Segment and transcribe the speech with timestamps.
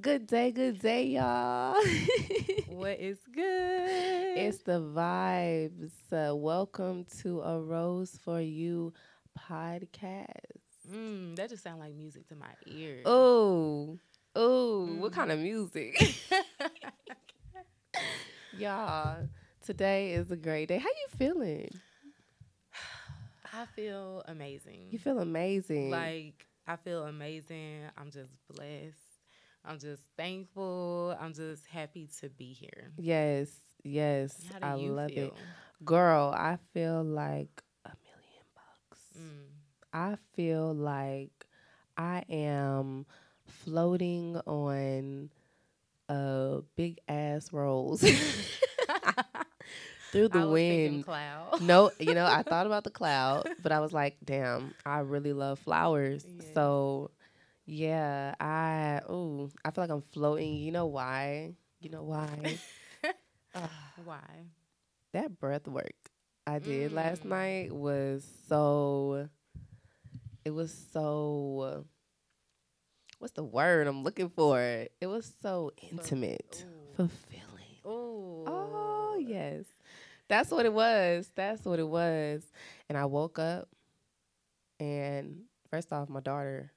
[0.00, 1.74] Good day, good day, y'all.
[2.68, 4.38] what is good?
[4.38, 5.90] It's the vibes.
[6.12, 8.92] Uh, welcome to a Rose for You
[9.36, 10.28] podcast.
[10.88, 13.02] Mm, that just sounds like music to my ears.
[13.06, 13.98] Oh,
[14.36, 14.98] oh, Mm.
[14.98, 16.00] what kind of music?
[18.56, 19.26] y'all,
[19.66, 20.78] today is a great day.
[20.78, 21.70] How you feeling?
[23.52, 24.86] I feel amazing.
[24.92, 25.90] You feel amazing.
[25.90, 27.80] like I feel amazing.
[27.96, 28.94] I'm just blessed.
[29.68, 31.14] I'm just thankful.
[31.20, 32.90] I'm just happy to be here.
[32.96, 33.50] yes,
[33.84, 35.26] yes, I love feel?
[35.26, 35.34] it.
[35.84, 39.00] Girl, I feel like a million bucks.
[39.18, 39.48] Mm.
[39.92, 41.46] I feel like
[41.98, 43.04] I am
[43.46, 45.28] floating on
[46.08, 48.02] a big ass rolls.
[50.12, 51.04] through the wind.
[51.04, 51.60] cloud.
[51.60, 55.34] No, you know, I thought about the cloud, but I was like, damn, I really
[55.34, 56.24] love flowers.
[56.54, 57.10] So,
[57.70, 60.56] yeah, I oh, I feel like I'm floating.
[60.56, 61.52] You know why?
[61.80, 62.58] You know why?
[63.54, 63.70] Ugh,
[64.04, 64.46] Why?
[65.12, 65.94] that breath work
[66.46, 67.30] I did last Mm.
[67.30, 69.28] night was so
[70.44, 71.84] it was so
[73.18, 74.60] what's the word I'm looking for?
[74.60, 76.94] It was so intimate, ooh.
[76.96, 77.76] fulfilling.
[77.86, 78.44] Ooh.
[78.46, 79.64] Oh, yes.
[80.28, 81.30] That's what it was.
[81.34, 82.42] That's what it was.
[82.88, 83.68] And I woke up
[84.80, 86.70] and first off my daughter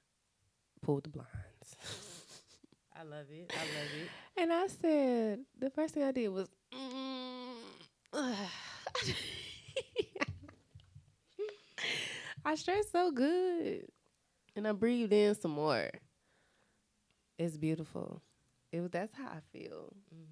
[0.82, 1.30] pulled the blinds.
[2.98, 3.52] I love it.
[3.52, 4.08] I love it.
[4.36, 7.56] And I said, the first thing I did was, mm.
[12.44, 13.86] I stressed so good.
[14.54, 15.88] And I breathed in some more.
[17.38, 18.20] It's beautiful.
[18.70, 19.94] It was that's how I feel.
[20.14, 20.26] Mm.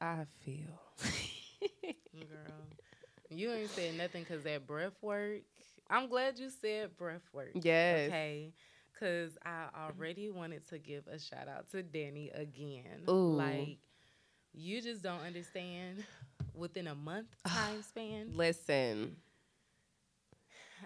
[0.00, 0.80] I feel.
[2.14, 2.66] Girl,
[3.30, 5.40] you ain't said nothing because that breath work.
[5.88, 7.50] I'm glad you said breath work.
[7.54, 8.08] yes.
[8.08, 8.52] Okay.
[9.00, 13.02] Cause I already wanted to give a shout out to Danny again.
[13.08, 13.32] Ooh.
[13.32, 13.78] Like
[14.52, 16.04] you just don't understand
[16.54, 18.32] within a month time span.
[18.34, 19.16] Listen.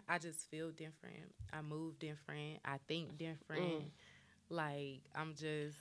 [0.09, 1.35] I just feel different.
[1.53, 2.61] I move different.
[2.65, 3.63] I think different.
[3.63, 3.85] Mm.
[4.49, 5.77] Like I'm just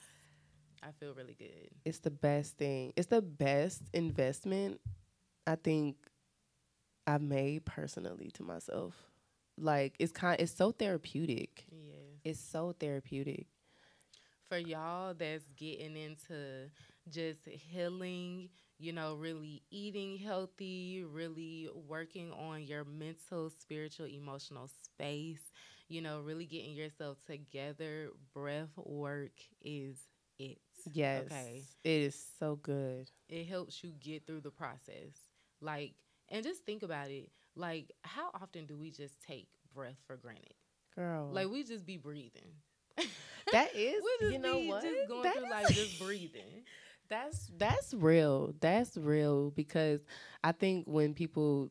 [0.81, 1.69] I feel really good.
[1.85, 2.93] It's the best thing.
[2.95, 4.81] It's the best investment
[5.45, 5.97] I think
[7.05, 8.95] I've made personally to myself.
[9.57, 11.65] Like it's kind it's so therapeutic.
[12.23, 13.47] It's so therapeutic.
[14.47, 16.69] for y'all that's getting into
[17.09, 25.51] just healing, you know, really eating healthy, really working on your mental, spiritual, emotional space,
[25.87, 29.31] you know, really getting yourself together, breath work
[29.61, 29.97] is
[30.39, 30.59] it.
[30.91, 31.25] Yes.
[31.25, 31.65] Okay.
[31.83, 33.09] It is so good.
[33.29, 35.29] It helps you get through the process.
[35.61, 35.93] Like,
[36.29, 37.31] and just think about it.
[37.55, 40.53] Like, how often do we just take breath for granted?
[40.95, 41.29] Girl.
[41.31, 42.51] Like, we just be breathing.
[43.51, 44.83] that is we just you know be what?
[44.83, 46.63] just going That through life just breathing.
[47.09, 48.53] That's that's real.
[48.59, 50.03] That's real because
[50.43, 51.69] I think when people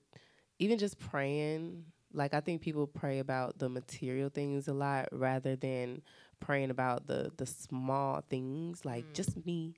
[0.59, 5.57] even just praying, like I think people pray about the material things a lot rather
[5.57, 6.03] than
[6.41, 9.15] praying about the the small things like Mm.
[9.15, 9.75] just me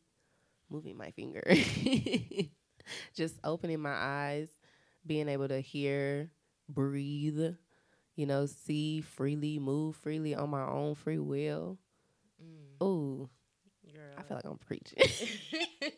[0.71, 1.43] moving my finger.
[3.15, 4.49] just opening my eyes,
[5.07, 6.31] being able to hear,
[6.69, 7.55] breathe,
[8.17, 11.79] you know, see freely, move freely on my own free will.
[12.43, 13.29] Mm, Ooh,
[13.93, 14.15] girl.
[14.19, 14.99] I feel like I'm preaching.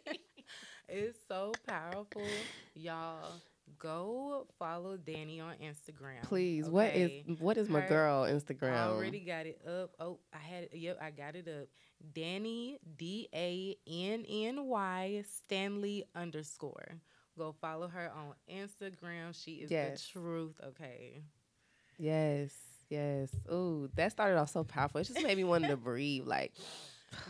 [0.88, 2.22] it's so powerful.
[2.74, 3.32] Y'all
[3.78, 6.22] go follow Danny on Instagram.
[6.22, 7.24] Please, what okay?
[7.26, 8.76] is what is my Her- girl I Instagram?
[8.88, 9.90] already got it up.
[9.98, 10.70] Oh, I had it.
[10.74, 11.68] Yep, I got it up.
[12.14, 17.00] Danny D A N N Y Stanley underscore.
[17.38, 19.34] Go follow her on Instagram.
[19.34, 20.06] She is Yes.
[20.06, 20.54] the truth.
[20.68, 21.22] Okay.
[21.98, 22.52] Yes,
[22.88, 23.30] yes.
[23.50, 25.00] Ooh, that started off so powerful.
[25.00, 26.26] It just made me want to breathe.
[26.26, 26.52] Like,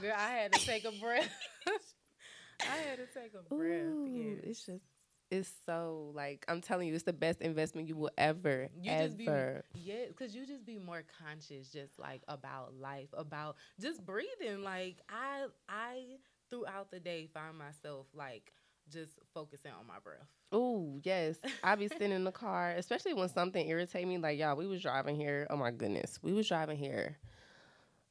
[0.01, 1.31] Girl, I had to take a breath.
[2.63, 3.71] I had to take a breath.
[3.81, 4.41] ooh, yes.
[4.45, 4.85] it's just,
[5.31, 9.17] it's so like I'm telling you, it's the best investment you will ever, You just
[9.17, 9.65] be ever.
[9.75, 14.63] yeah, because you just be more conscious, just like about life, about just breathing.
[14.63, 16.03] Like I, I
[16.51, 18.53] throughout the day find myself like
[18.93, 20.29] just focusing on my breath.
[20.53, 21.39] Oh yes.
[21.63, 24.19] I be sitting in the car, especially when something irritate me.
[24.19, 25.47] Like, y'all, we was driving here.
[25.51, 27.17] Oh my goodness, we was driving here.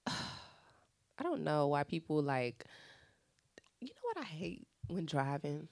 [0.07, 2.65] I don't know why people like.
[3.81, 5.67] You know what I hate when driving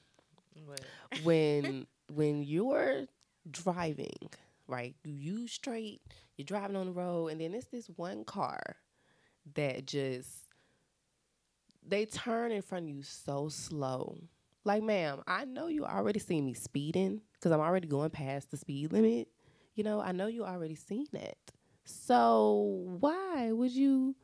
[0.68, 0.82] But
[1.24, 3.06] when when you're
[3.50, 4.30] driving,
[4.68, 4.96] right?
[5.04, 6.02] You straight,
[6.38, 8.78] you're driving on the road, and then it's this one car
[9.56, 10.30] that just
[11.86, 14.18] they turn in front of you so slow.
[14.66, 18.58] Like, ma'am, I know you already seen me speeding because I'm already going past the
[18.58, 19.28] speed limit.
[19.76, 21.38] You know, I know you already seen that.
[21.86, 24.16] So why would you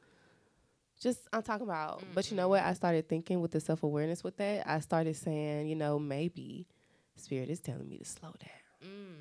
[1.01, 2.03] just I'm talking about.
[2.13, 2.63] But you know what?
[2.63, 4.67] I started thinking with the self awareness with that.
[4.67, 6.67] I started saying, you know, maybe
[7.15, 8.89] spirit is telling me to slow down.
[8.91, 9.15] Mm.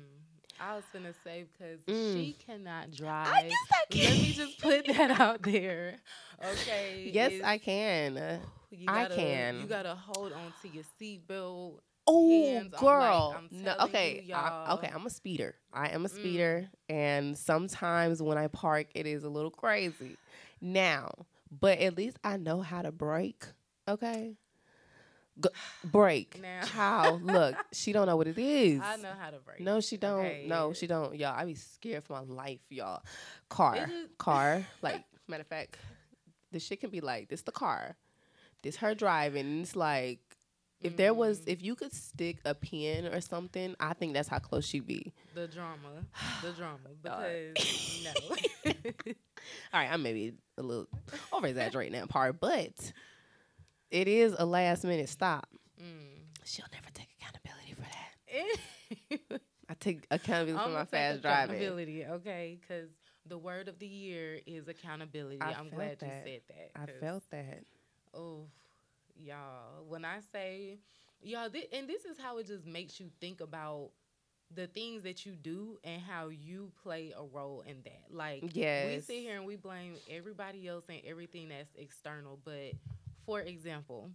[0.61, 2.13] I was gonna say because Mm.
[2.13, 3.27] she cannot drive.
[3.27, 4.03] I guess I can.
[4.09, 5.95] Let me just put that out there.
[6.41, 7.11] Okay.
[7.13, 8.39] Yes, I can.
[8.71, 9.59] You I gotta, can.
[9.59, 11.79] You gotta hold on to your seatbelt.
[12.11, 13.35] Oh, like, girl.
[13.37, 14.23] I'm no, okay.
[14.25, 15.55] you, I, okay, I'm a speeder.
[15.71, 16.15] I am a Mm.
[16.15, 20.17] speeder, and sometimes when I park, it is a little crazy.
[20.59, 21.11] Now,
[21.51, 23.45] but at least I know how to brake.
[23.87, 24.37] Okay,
[25.41, 25.49] G-
[25.83, 26.39] brake.
[26.41, 26.61] Now.
[26.63, 28.81] Child, look, she don't know what it is.
[28.83, 29.59] I know how to brake.
[29.59, 30.19] No, she don't.
[30.25, 30.45] Okay.
[30.47, 31.15] No, she don't.
[31.15, 33.01] Y'all, I be scared for my life, y'all.
[33.49, 34.65] Car, car.
[34.81, 35.77] Like matter of fact,
[36.51, 37.41] the shit can be like this.
[37.43, 37.95] The car,
[38.63, 39.61] this her driving.
[39.61, 40.19] It's like
[40.81, 41.47] if there was, Mm.
[41.49, 45.13] if you could stick a pin or something, I think that's how close she'd be.
[45.35, 46.05] the drama,
[46.41, 46.77] the drama.
[47.01, 48.71] Because no.
[49.73, 50.87] All right, I'm maybe a little
[51.33, 52.93] over exaggerating that part, but
[53.91, 55.47] it is a last minute stop.
[55.81, 56.19] Mm.
[56.45, 57.81] She'll never take accountability for
[59.29, 59.41] that.
[59.69, 61.55] I take accountability for I'm my take fast driving.
[61.57, 62.57] accountability, okay?
[62.59, 62.89] Because
[63.27, 65.41] the word of the year is accountability.
[65.41, 66.25] I I'm glad that.
[66.25, 66.81] you said that.
[66.81, 67.63] I felt that.
[68.13, 68.47] Oh,
[69.15, 69.83] y'all.
[69.87, 70.79] When I say,
[71.21, 73.91] y'all, thi- and this is how it just makes you think about
[74.53, 78.03] the things that you do and how you play a role in that.
[78.09, 78.87] Like, yes.
[78.87, 82.39] we sit here and we blame everybody else and everything that's external.
[82.43, 82.73] But
[83.25, 84.09] for example,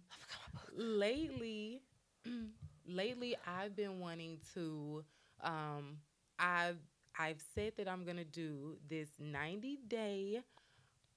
[0.75, 1.81] lately,
[2.87, 5.03] lately I've been wanting to.
[5.41, 5.97] Um,
[6.39, 6.77] I've
[7.17, 10.41] I've said that I'm gonna do this 90 day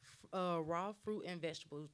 [0.03, 1.89] f- uh, raw fruit and vegetable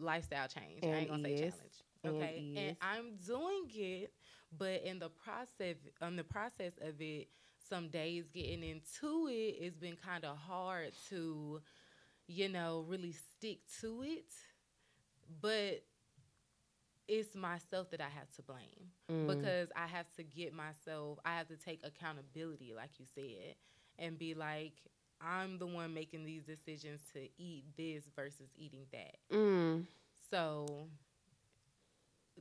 [0.00, 0.84] lifestyle change.
[0.84, 1.40] I ain't gonna say is.
[1.40, 1.82] challenge.
[2.04, 2.76] And Okay, and, is.
[2.82, 4.12] I'm doing it,
[4.56, 7.28] but in the process, on the process of it,
[7.68, 11.60] some days getting into it, it's been kind of hard to,
[12.28, 14.30] you know, really stick to it.
[15.40, 15.82] But
[17.08, 19.28] it's myself that I have to blame Mm.
[19.28, 23.54] because I have to get myself, I have to take accountability, like you said,
[23.98, 24.72] and be like,
[25.20, 29.16] I'm the one making these decisions to eat this versus eating that.
[29.32, 29.86] Mm.
[30.30, 30.88] So,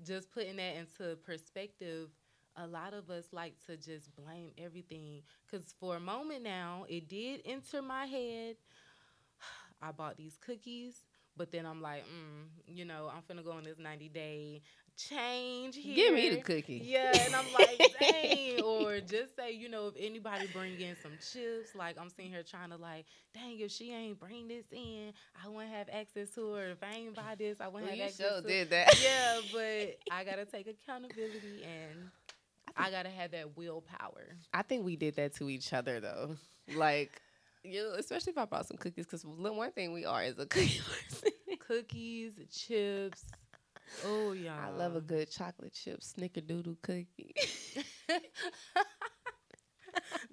[0.05, 2.09] just putting that into perspective,
[2.57, 5.21] a lot of us like to just blame everything.
[5.45, 8.55] Because for a moment now, it did enter my head.
[9.81, 10.95] I bought these cookies,
[11.37, 14.61] but then I'm like, mm, you know, I'm finna go on this 90 day
[14.97, 15.95] change here.
[15.95, 16.81] Give me the cookie.
[16.83, 18.61] Yeah, and I'm like, dang.
[18.61, 22.43] Or just say, you know, if anybody bring in some chips, like I'm sitting here
[22.43, 25.11] trying to like, dang, if she ain't bring this in,
[25.43, 26.71] I wouldn't have access to her.
[26.71, 29.01] If I ain't buy this, I wouldn't Well, have you access sure to did that.
[29.03, 32.09] Yeah, but I gotta take accountability and
[32.77, 34.37] I gotta have that willpower.
[34.53, 36.35] I think we did that to each other though.
[36.75, 37.21] Like,
[37.63, 40.45] you know, especially if I brought some cookies, because one thing we are is a
[40.45, 41.29] cookie person.
[41.67, 43.25] Cookies, chips.
[44.05, 44.55] Oh yeah.
[44.65, 47.33] I love a good chocolate chip snickerdoodle cookie.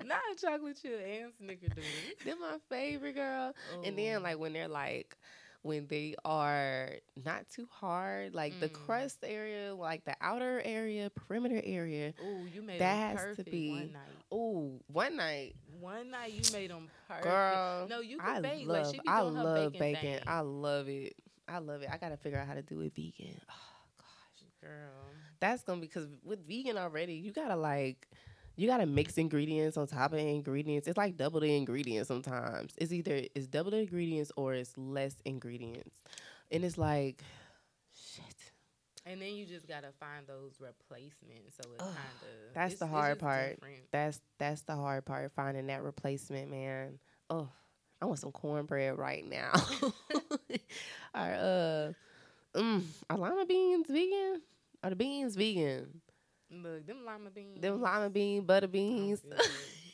[0.05, 2.25] not a chocolate chip and snickerdoodle.
[2.25, 3.55] they're my favorite girl.
[3.85, 4.21] And then Oh.
[4.21, 5.17] like when they're like
[5.63, 6.89] when they are
[7.25, 8.73] not too hard, like the Mm.
[8.73, 12.15] crust area, like the outer area, perimeter area.
[12.21, 14.25] Oh, you made That them has to be- one night.
[14.33, 17.25] Oh, one night, One night you made them perfect.
[17.25, 17.87] girl.
[17.89, 18.67] No, you I can bake.
[18.67, 19.93] love, like she be I her love bacon.
[19.93, 20.21] bacon.
[20.27, 21.15] I love it.
[21.49, 21.89] I love it.
[21.93, 23.41] I gotta figure out how to do it vegan.
[23.51, 23.55] Oh
[23.99, 25.11] gosh, Girl.
[25.41, 28.09] that's gonna be because with vegan already, you gotta like,
[28.57, 30.87] you gotta mix ingredients on top of ingredients.
[30.87, 32.75] It's like double the ingredients sometimes.
[32.79, 35.97] It's either it's double the ingredients or it's less ingredients,
[36.51, 37.23] and it's like,
[37.93, 38.25] shit.
[39.05, 41.57] And then you just gotta find those replacements.
[41.61, 43.59] So it's kind of that's the hard part.
[43.91, 47.01] That's that's the hard part finding that replacement, man.
[47.29, 47.49] Oh,
[48.01, 49.53] I want some cornbread right now.
[51.15, 51.93] Right, uh,
[52.57, 54.41] mm, are lima beans vegan?
[54.83, 56.01] Are the beans vegan?
[56.51, 57.61] Look, them lima beans.
[57.61, 59.21] Them lima bean, butter I'm beans.
[59.21, 59.41] good.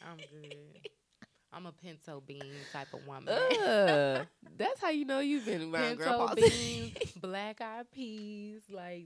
[0.09, 0.81] I'm good.
[1.53, 3.29] I'm a pinto bean type of woman.
[3.35, 4.27] Ugh,
[4.59, 6.35] that's how you know you've been around pinto grandpa.
[6.35, 9.05] beans, black eyed peas, like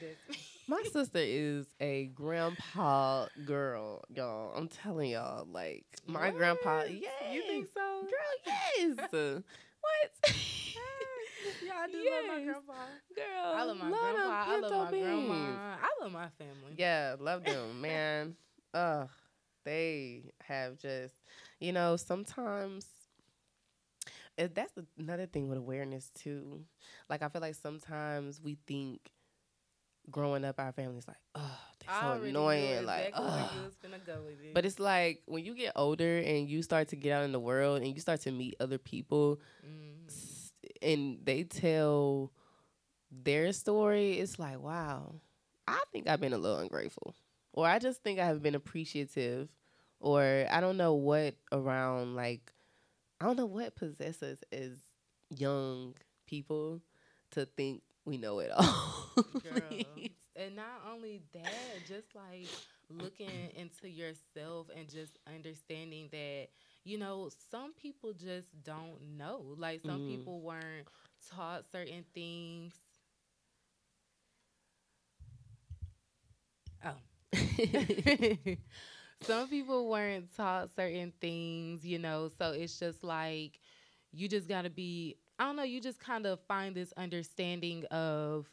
[0.00, 4.52] that's My sister is a grandpa girl, y'all.
[4.56, 6.78] I'm telling y'all, like my grandpa.
[6.78, 6.90] What?
[6.92, 8.02] Yes, You think so?
[8.02, 8.96] girl?
[8.98, 9.42] Yes.
[9.88, 10.32] What?
[11.62, 12.72] yeah, I do love my grandpa.
[13.14, 14.44] Girl, I love my them grandpa.
[14.46, 15.04] I love my beans.
[15.04, 15.34] grandma.
[15.80, 16.74] I love my family.
[16.76, 18.34] Yeah, love them, man.
[18.74, 19.08] Ugh,
[19.64, 21.14] they have just,
[21.60, 22.86] you know, sometimes.
[24.36, 26.64] eh, That's another thing with awareness too.
[27.08, 29.10] Like I feel like sometimes we think,
[30.10, 34.02] growing up, our family's like, oh, they're I so annoying, like, where you was finna
[34.04, 34.54] go it.
[34.54, 37.40] But it's like when you get older and you start to get out in the
[37.40, 40.50] world and you start to meet other people, Mhm.
[40.82, 42.32] and they tell
[43.10, 45.20] their story, it's like, wow,
[45.66, 47.14] I think I've been a little ungrateful.
[47.52, 49.48] Or I just think I have been appreciative.
[50.00, 52.52] Or I don't know what around like
[53.20, 54.78] I don't know what possesses as
[55.30, 55.94] young
[56.26, 56.82] people
[57.32, 59.10] to think we know it all.
[60.38, 62.52] And not only that, just like
[62.90, 66.48] looking into yourself and just understanding that,
[66.84, 69.54] you know, some people just don't know.
[69.58, 70.02] Like some Mm.
[70.02, 70.88] people weren't
[71.30, 72.74] taught certain things.
[76.84, 76.96] Oh.
[79.20, 83.60] some people weren't taught certain things, you know, so it's just like
[84.12, 87.84] you just got to be I don't know, you just kind of find this understanding
[87.86, 88.46] of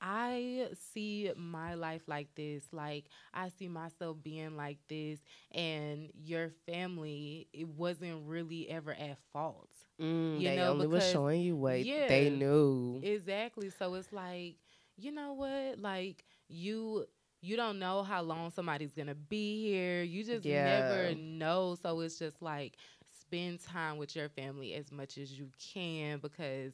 [0.00, 5.20] I see my life like this, like I see myself being like this
[5.52, 9.70] and your family it wasn't really ever at fault.
[10.00, 12.06] Mm, You they know, only was showing you what yeah.
[12.06, 13.02] they knew.
[13.02, 13.70] Exactly.
[13.70, 14.56] So it's like,
[14.96, 15.78] you know what?
[15.78, 17.06] Like you
[17.40, 20.02] you don't know how long somebody's gonna be here.
[20.02, 20.48] You just Yeah.
[20.48, 21.76] never know.
[21.80, 22.76] So it's just like
[23.20, 26.72] spend time with your family as much as you can because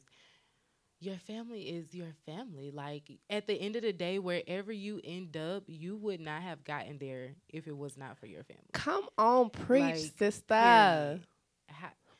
[0.99, 2.71] your family is your family.
[2.71, 6.63] Like at the end of the day, wherever you end up, you would not have
[6.63, 8.63] gotten there if it was not for your family.
[8.73, 11.19] Come on, preach, Like, sister.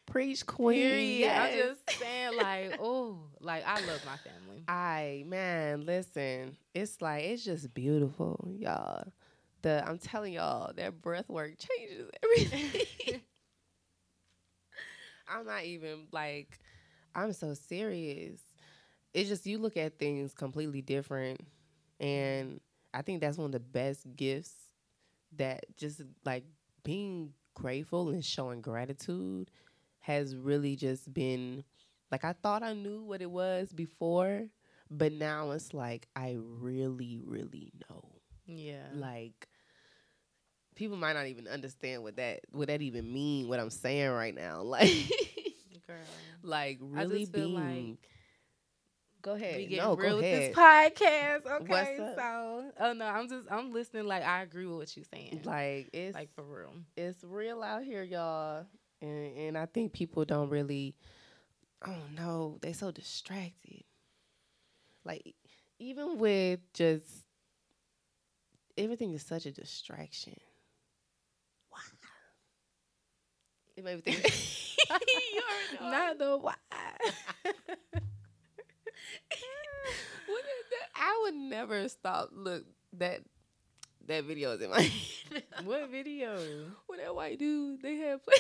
[0.06, 0.76] Preach, queen.
[0.78, 1.32] period.
[1.32, 4.64] I'm just saying, like, oh, like I love my family.
[4.68, 9.12] I man, listen, it's like it's just beautiful, y'all.
[9.64, 13.22] The I'm telling y'all that breath work changes everything.
[15.28, 16.60] I'm not even like
[17.16, 18.40] I'm so serious.
[19.16, 21.40] It's just you look at things completely different
[22.02, 22.60] and
[22.94, 24.54] I think that's one of the best gifts
[25.38, 26.44] that just like
[26.84, 29.50] being grateful and showing gratitude
[30.00, 31.64] has really just been
[32.12, 34.48] like I thought I knew what it was before,
[34.92, 38.06] but now it's like I really, really know.
[38.46, 38.88] Yeah.
[38.94, 39.48] Like
[40.76, 43.48] people might not even understand what that what that even mean.
[43.48, 44.90] What I'm saying right now, like
[45.88, 45.96] Girl.
[46.44, 47.54] like really being.
[47.56, 48.10] like
[49.26, 49.58] go ahead.
[49.58, 50.52] We getting no, real go with ahead.
[50.52, 51.46] this podcast.
[51.62, 51.66] Okay.
[51.68, 52.16] What's up?
[52.16, 55.42] So oh no, I'm just I'm listening like I agree with what you're saying.
[55.44, 56.74] Like it's like for real.
[56.96, 58.66] it's real out here, y'all.
[59.02, 60.96] And and I think people don't really
[61.82, 63.84] I don't know, they so distracted.
[65.04, 65.34] Like
[65.80, 67.06] even with just
[68.78, 70.36] everything is such a distraction.
[73.78, 74.24] Made me think
[74.88, 75.92] you already know.
[75.92, 76.54] Not the why.
[80.28, 80.90] What is that?
[81.04, 83.22] I would never stop look that
[84.08, 84.82] that video is in my
[85.32, 85.44] head.
[85.64, 86.38] what video?
[86.88, 88.36] when that white dude they had play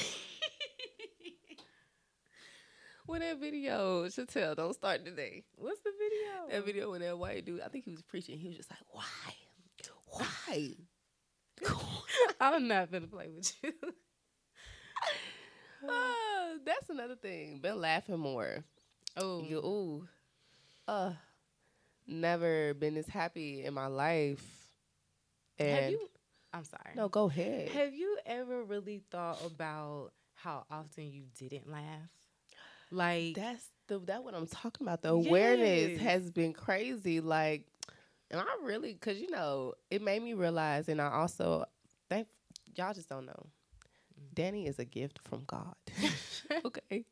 [3.05, 6.47] when that video Chantel don't start today What's the video?
[6.57, 8.79] that video when that white dude I think he was preaching he was just like
[8.89, 9.03] why
[10.07, 10.73] why
[12.39, 13.71] I'm not gonna play with you.
[15.87, 18.63] Ah, that's another thing been laughing more
[19.17, 20.07] Oh, you ooh
[20.87, 21.11] uh
[22.07, 24.43] never been this happy in my life
[25.59, 25.99] and have you?
[26.53, 26.95] I'm sorry.
[26.95, 32.09] no go ahead Have you ever really thought about how often you didn't laugh?
[32.91, 35.01] Like That's the that what I'm talking about.
[35.01, 36.01] The awareness Yes.
[36.01, 37.19] has been crazy.
[37.19, 37.65] Like,
[38.31, 41.65] and I really, cause you know, it made me realize, and I also
[42.09, 42.27] thank
[42.75, 43.45] y'all just don't know.
[44.33, 45.75] Danny is a gift from God.
[46.65, 47.05] okay.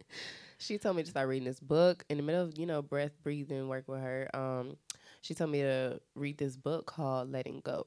[0.63, 3.11] She told me to start reading this book in the middle of, you know, breath,
[3.21, 4.29] breathing, work with her.
[4.33, 4.77] Um,
[5.19, 7.83] she told me to read this book called Letting Go.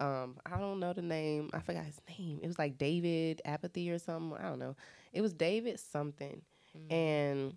[0.00, 1.50] Um, I don't know the name.
[1.52, 2.40] I forgot his name.
[2.42, 4.38] It was like David Apathy or something.
[4.38, 4.74] I don't know.
[5.12, 6.40] It was David something.
[6.74, 6.92] Mm.
[6.92, 7.56] And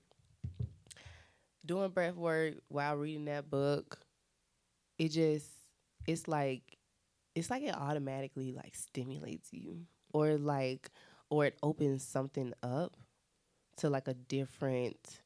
[1.66, 4.00] doing breath work while reading that book,
[5.00, 5.48] it just
[6.06, 6.78] it's like
[7.36, 10.90] it's like it automatically like stimulates you or like
[11.30, 12.98] or it opens something up
[13.78, 15.22] to like a different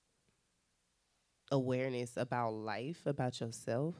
[1.51, 3.95] awareness about life, about yourself.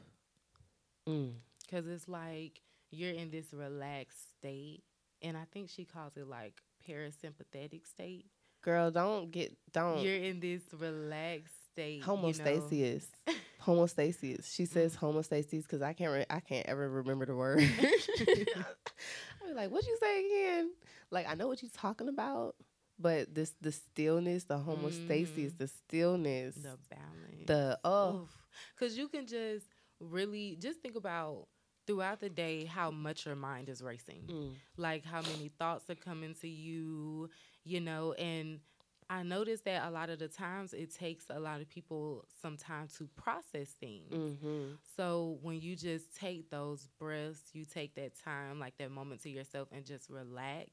[1.08, 1.32] Mm.
[1.70, 2.60] Cause it's like
[2.90, 4.82] you're in this relaxed state,
[5.22, 8.26] and I think she calls it like parasympathetic state.
[8.62, 12.00] Girl, don't get don't You're in this relaxed state.
[12.00, 12.16] you know?
[12.16, 13.04] homostasis.
[13.64, 14.52] homostasis.
[14.54, 15.00] She says Mm.
[15.14, 16.12] homostasis because I can't.
[16.12, 17.58] Re- I can't ever remember the word.
[17.80, 20.70] I be like, "What you say again?"
[21.10, 22.54] Like I know what you're talking about,
[22.98, 25.58] but this the stillness, the homostasis, Mhm.
[25.58, 27.46] the stillness, the balance.
[27.46, 28.28] the oh,
[28.74, 29.66] because you can just
[30.00, 31.48] really just think about
[31.86, 34.24] throughout the day how much your mind is racing.
[34.28, 37.30] mm, like how many thoughts are coming to you,
[37.64, 38.60] you know, and
[39.08, 42.56] I noticed that a lot of the times it takes a lot of people some
[42.56, 44.12] time to process things.
[44.12, 44.72] Mm-hmm.
[44.96, 49.30] So when you just take those breaths, you take that time, like that moment to
[49.30, 50.70] yourself, and just relax,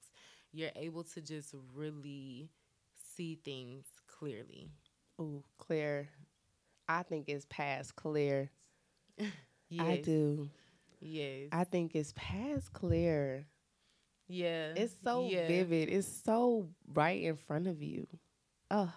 [0.54, 2.50] you're able to just really
[3.16, 4.70] see things clearly.
[5.20, 6.08] Oh, clear.
[6.88, 8.50] I think it's past clear.
[9.70, 9.88] Yes.
[9.88, 10.50] I do.
[11.02, 11.50] Yes.
[11.52, 13.48] I think it's past clear.
[14.28, 14.74] yeah.
[14.76, 15.48] It's so yeah.
[15.48, 15.90] vivid.
[15.90, 18.06] It's so right in front of you.
[18.70, 18.94] Oh,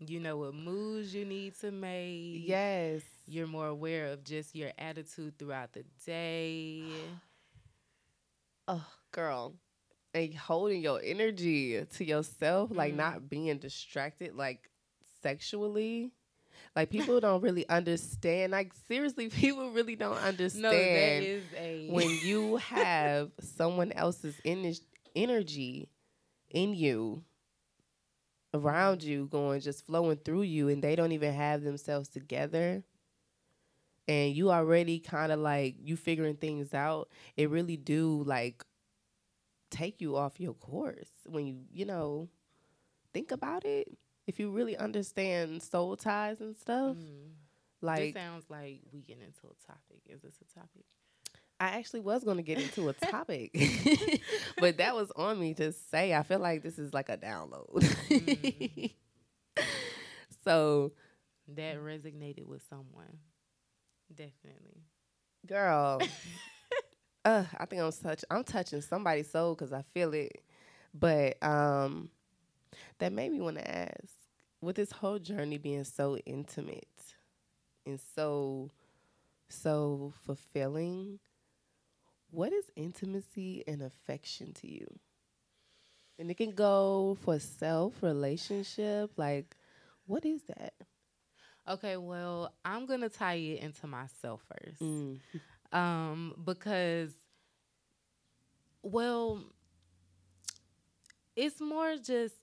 [0.00, 2.42] You know what moves you need to make.
[2.48, 3.02] yes.
[3.28, 6.82] You're more aware of just your attitude throughout the day.
[8.68, 9.54] Oh, girl.
[10.16, 12.96] And holding your energy to yourself, like Mhm.
[12.96, 14.70] not being distracted, like
[15.22, 16.10] sexually.
[16.74, 18.52] Like people don't really understand.
[18.52, 24.80] Like seriously, people really don't understand No, a when you have someone else's ener-
[25.14, 25.90] energy
[26.48, 27.22] in you
[28.54, 32.82] around you going just flowing through you and they don't even have themselves together
[34.08, 38.64] and you already kind of like you figuring things out it really do like
[39.76, 42.28] take you off your course when you you know
[43.12, 43.88] think about it
[44.26, 47.30] if you really understand soul ties and stuff Mm.
[47.82, 50.00] like this sounds like we get into a topic.
[50.08, 50.84] Is this a topic?
[51.58, 53.50] I actually was going to get into a topic,
[54.60, 56.14] but that was on me to say.
[56.14, 57.68] I feel like this is like a download.
[58.10, 58.92] Mm.
[60.44, 60.92] so,
[61.54, 63.18] That resonated with someone.
[64.14, 64.82] Definitely.
[65.46, 66.00] girl,
[67.26, 68.24] uh, I think I'm touch.
[68.30, 70.42] I'm touching somebody's soul because I feel it.
[70.94, 72.08] But um,
[72.98, 74.14] that made me want to ask:
[74.60, 76.86] with this whole journey being so intimate
[77.84, 78.70] and so
[79.48, 81.18] so fulfilling,
[82.30, 84.86] what is intimacy and affection to you?
[86.18, 89.56] And it can go for self, relationship, like
[90.06, 90.74] what is that?
[91.68, 94.80] Okay, well, I'm gonna tie it into myself first.
[94.80, 95.18] Mm.
[95.76, 97.12] Um, because
[98.82, 99.44] well,
[101.36, 102.34] it's more just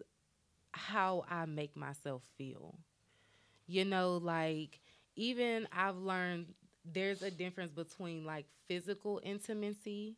[0.73, 2.75] how I make myself feel.
[3.67, 4.79] You know, like
[5.15, 6.53] even I've learned
[6.85, 10.15] there's a difference between like physical intimacy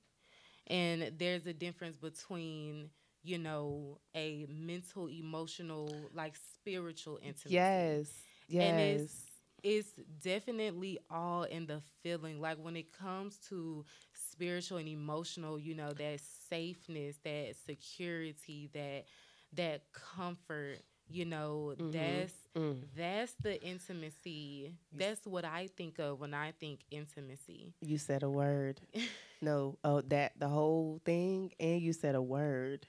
[0.68, 2.90] and there's a difference between,
[3.24, 8.28] you know, a mental, emotional, like spiritual intimacy Yes.
[8.48, 8.60] Yes.
[8.60, 9.90] And it's- it's
[10.22, 12.40] definitely all in the feeling.
[12.40, 19.06] Like when it comes to spiritual and emotional, you know, that safeness, that security, that
[19.54, 21.92] that comfort, you know, Mhm.
[21.92, 22.84] that's Mm.
[22.96, 24.76] that's the intimacy.
[24.92, 27.74] That's what I think of when I think intimacy.
[27.82, 28.82] You said a word.
[29.42, 32.88] no, oh that the whole thing and you said a word.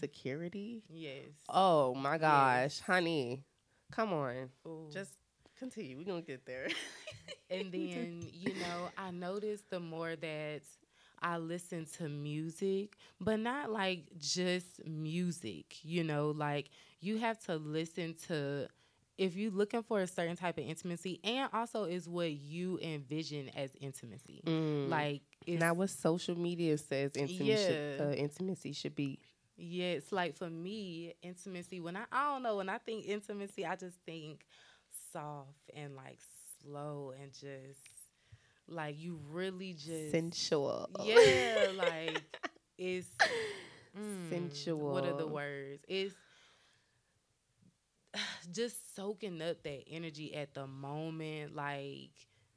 [0.00, 0.82] Security?
[0.88, 1.24] Yes.
[1.48, 2.80] Oh my gosh, Yes.
[2.80, 3.44] honey.
[3.92, 4.50] Come on.
[4.66, 4.88] Ooh.
[4.90, 5.12] Just
[5.58, 5.96] continue.
[5.96, 6.68] We're gonna get there.
[7.50, 10.60] and then you know i noticed the more that
[11.20, 16.68] i listen to music but not like just music you know like
[17.00, 18.66] you have to listen to
[19.18, 23.50] if you're looking for a certain type of intimacy and also is what you envision
[23.56, 24.84] as intimacy Mm.
[24.84, 28.00] like it's now what social media says intimacy Yeah.
[28.00, 29.18] uh, intimacy should be.
[29.56, 31.80] Yeah, it's like for me, intimacy.
[31.80, 34.44] When I I don't know, when I think intimacy, I just think
[35.16, 36.18] soft and like
[36.62, 37.80] slow and just
[38.68, 40.88] like you really just sensual.
[41.00, 42.22] Yeah, like
[42.78, 43.08] it's
[43.96, 44.92] mm, Sensual.
[44.92, 45.84] What are the words?
[45.88, 46.14] It's
[48.52, 52.10] just soaking up that energy at the moment, like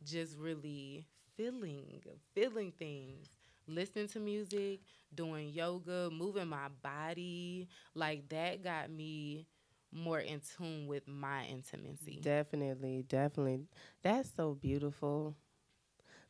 [0.04, 2.02] just really feeling,
[2.34, 3.28] feeling things.
[3.68, 4.80] Listening to music,
[5.14, 9.46] doing yoga, moving my body, like that got me
[9.92, 12.20] more in tune with my intimacy.
[12.22, 13.62] Definitely, definitely.
[14.04, 15.36] That's so beautiful.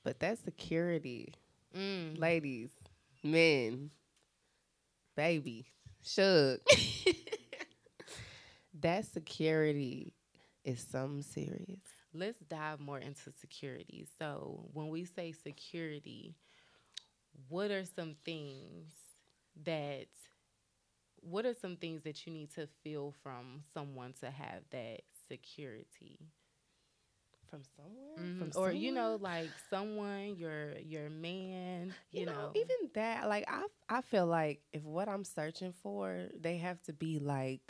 [0.04, 1.34] But that security,
[1.76, 2.18] Mm.
[2.18, 2.72] ladies,
[3.24, 3.92] men,
[5.16, 5.66] baby,
[6.02, 6.62] shook.
[8.82, 10.14] that security
[10.64, 11.80] is something serious.
[12.14, 14.08] Let's dive more into security.
[14.18, 16.36] So, when we say security,
[17.48, 18.90] what are some things
[19.66, 20.08] that
[21.22, 26.20] what are some things that you need to feel from someone to have that security?
[27.50, 28.30] From somewhere?
[28.34, 28.38] Mhm.
[28.38, 32.54] From Or you know like someone your your man, you, you know, know.
[32.54, 36.94] even that, like I, I feel like if what I'm searching for, they have to
[36.94, 37.62] be like,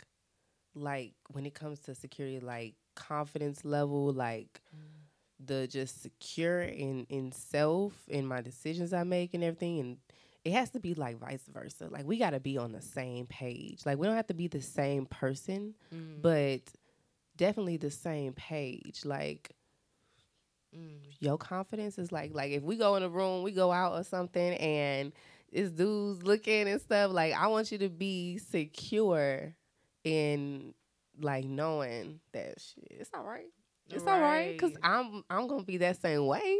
[0.74, 5.08] like when it comes to security, like confidence level, like Mm.
[5.44, 9.96] the just secure in in self and my decisions I make and everything, and
[10.44, 11.88] it has to be like vice versa.
[11.90, 13.84] Like we got to be on the same page.
[13.84, 16.22] Like we don't have to be the same person, Mm.
[16.22, 16.60] but
[17.36, 19.04] definitely the same page.
[19.04, 19.50] Like
[20.76, 21.00] Mm.
[21.18, 24.04] your confidence is like like if we go in a room, we go out or
[24.04, 25.12] something, and
[25.52, 27.10] this dude's looking and stuff.
[27.10, 29.52] Like I want you to be secure
[30.04, 30.72] in
[31.20, 32.86] like knowing that shit.
[32.88, 33.48] It's all right.
[33.90, 36.56] It's all right because I'm I'm gonna be that same way.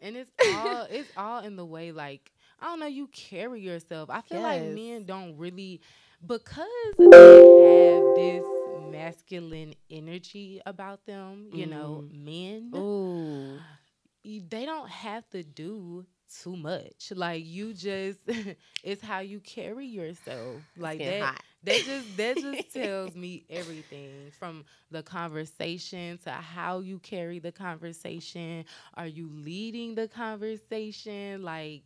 [0.00, 4.10] And it's all it's all in the way like I don't know you carry yourself.
[4.10, 5.80] I feel like men don't really
[6.26, 6.66] because
[6.98, 8.44] they have this
[8.90, 12.24] masculine energy about them, you know, mm-hmm.
[12.24, 13.58] men Ooh,
[14.24, 16.06] they don't have to do
[16.42, 17.12] too much.
[17.14, 18.18] Like you just
[18.82, 20.62] it's how you carry yourself.
[20.76, 21.42] Like that hot.
[21.64, 27.52] that just that just tells me everything from the conversation to how you carry the
[27.52, 28.64] conversation.
[28.94, 31.42] Are you leading the conversation?
[31.42, 31.82] Like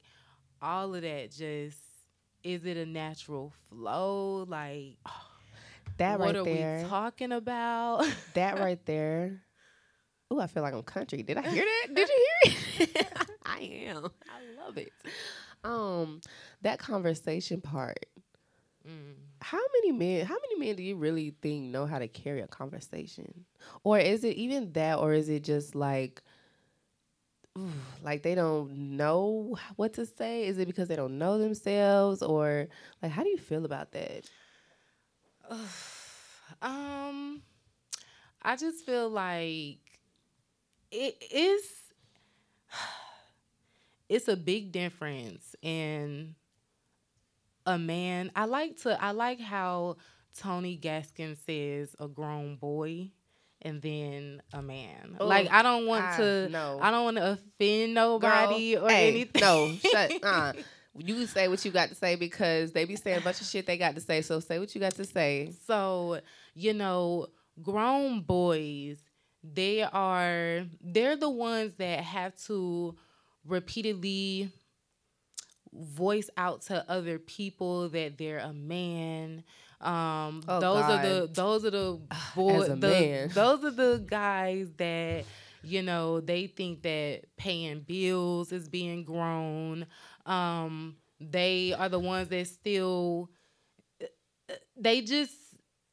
[0.63, 1.79] all of that just
[2.43, 4.45] is it a natural flow?
[4.49, 4.97] Like
[5.99, 6.83] that right what right are there.
[6.83, 8.07] we talking about?
[8.35, 9.43] that right there.
[10.33, 11.23] Ooh, I feel like I'm country.
[11.23, 11.95] Did I hear that?
[11.95, 13.07] Did you hear it?
[13.45, 14.09] I am.
[14.29, 14.93] I love it.
[15.65, 16.21] Um,
[16.63, 18.07] that conversation part.
[18.87, 19.15] Mm.
[19.43, 20.25] How many men?
[20.25, 23.45] How many men do you really think know how to carry a conversation?
[23.83, 24.99] Or is it even that?
[24.99, 26.23] Or is it just like,
[28.03, 30.47] like they don't know what to say?
[30.47, 32.23] Is it because they don't know themselves?
[32.23, 32.69] Or
[33.03, 34.25] like, how do you feel about that?
[36.63, 37.43] um
[38.43, 39.79] I just feel like
[40.91, 41.63] it is
[44.09, 46.35] it's a big difference in
[47.67, 48.31] a man.
[48.35, 49.97] I like to I like how
[50.37, 53.11] Tony Gaskins says a grown boy
[53.63, 55.17] and then a man.
[55.21, 56.79] Oh, like I don't want I to know.
[56.81, 59.41] I don't want to offend nobody Girl, or hey, anything.
[59.41, 60.13] No, shut.
[60.23, 60.53] Uh,
[60.99, 63.67] you say what you got to say because they be saying a bunch of shit
[63.67, 64.23] they got to say.
[64.23, 65.53] So say what you got to say.
[65.67, 66.21] So,
[66.55, 67.29] you know,
[67.63, 68.99] grown boys,
[69.43, 72.97] they are they're the ones that have to
[73.45, 74.51] repeatedly
[75.73, 79.45] voice out to other people that they're a man.
[79.81, 82.01] Um Oh, those are the those are the
[82.37, 85.25] the, those are the guys that
[85.63, 89.87] you know they think that paying bills is being grown.
[90.27, 93.31] Um they are the ones that still
[94.77, 95.35] they just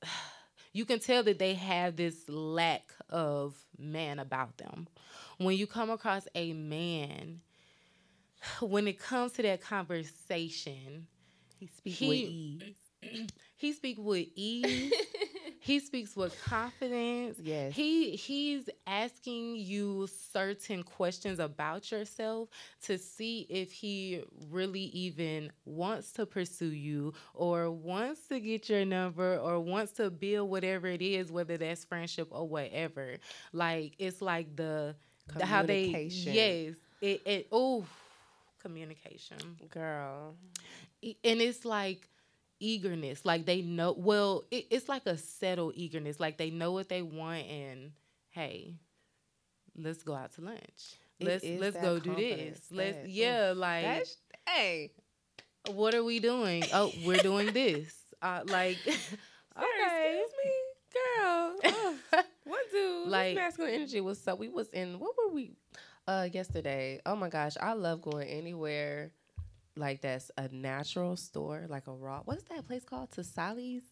[0.73, 4.87] you can tell that they have this lack of man about them.
[5.37, 7.41] When you come across a man,
[8.61, 11.07] when it comes to that conversation,
[11.57, 12.75] He speaks with ease.
[13.57, 14.93] he speaks with ease.
[15.59, 17.37] he speaks with confidence.
[17.43, 17.73] Yes.
[17.75, 22.49] He he's asking you certain questions about yourself
[22.83, 28.85] to see if he really even wants to pursue you or wants to get your
[28.85, 33.17] number or wants to build whatever it is, whether that's friendship or whatever.
[33.51, 34.95] Like it's like the,
[35.35, 36.33] the how they Communication.
[36.33, 37.85] yes it it oh
[38.59, 39.37] communication
[39.69, 40.35] Girl.
[41.03, 42.09] And it's like
[42.59, 46.89] eagerness like they know well it, it's like a settled eagerness like they know what
[46.89, 47.91] they want and
[48.29, 48.75] hey
[49.77, 54.17] let's go out to lunch let's let's go do this let's that- yeah like That's,
[54.47, 54.91] hey.
[55.71, 58.97] what are we doing oh we're doing this uh like okay
[59.57, 60.51] Excuse me,
[60.93, 61.55] girl.
[61.65, 61.95] Oh,
[62.45, 63.07] what dude?
[63.07, 64.35] Like- Like masculine energy was so.
[64.35, 64.99] We was in.
[64.99, 65.53] What were we?
[66.07, 67.01] Uh, yesterday.
[67.05, 69.11] Oh my gosh, I love going anywhere.
[69.77, 72.21] Like that's a natural store, like a raw.
[72.25, 73.11] What's that place called?
[73.11, 73.83] Tassili's.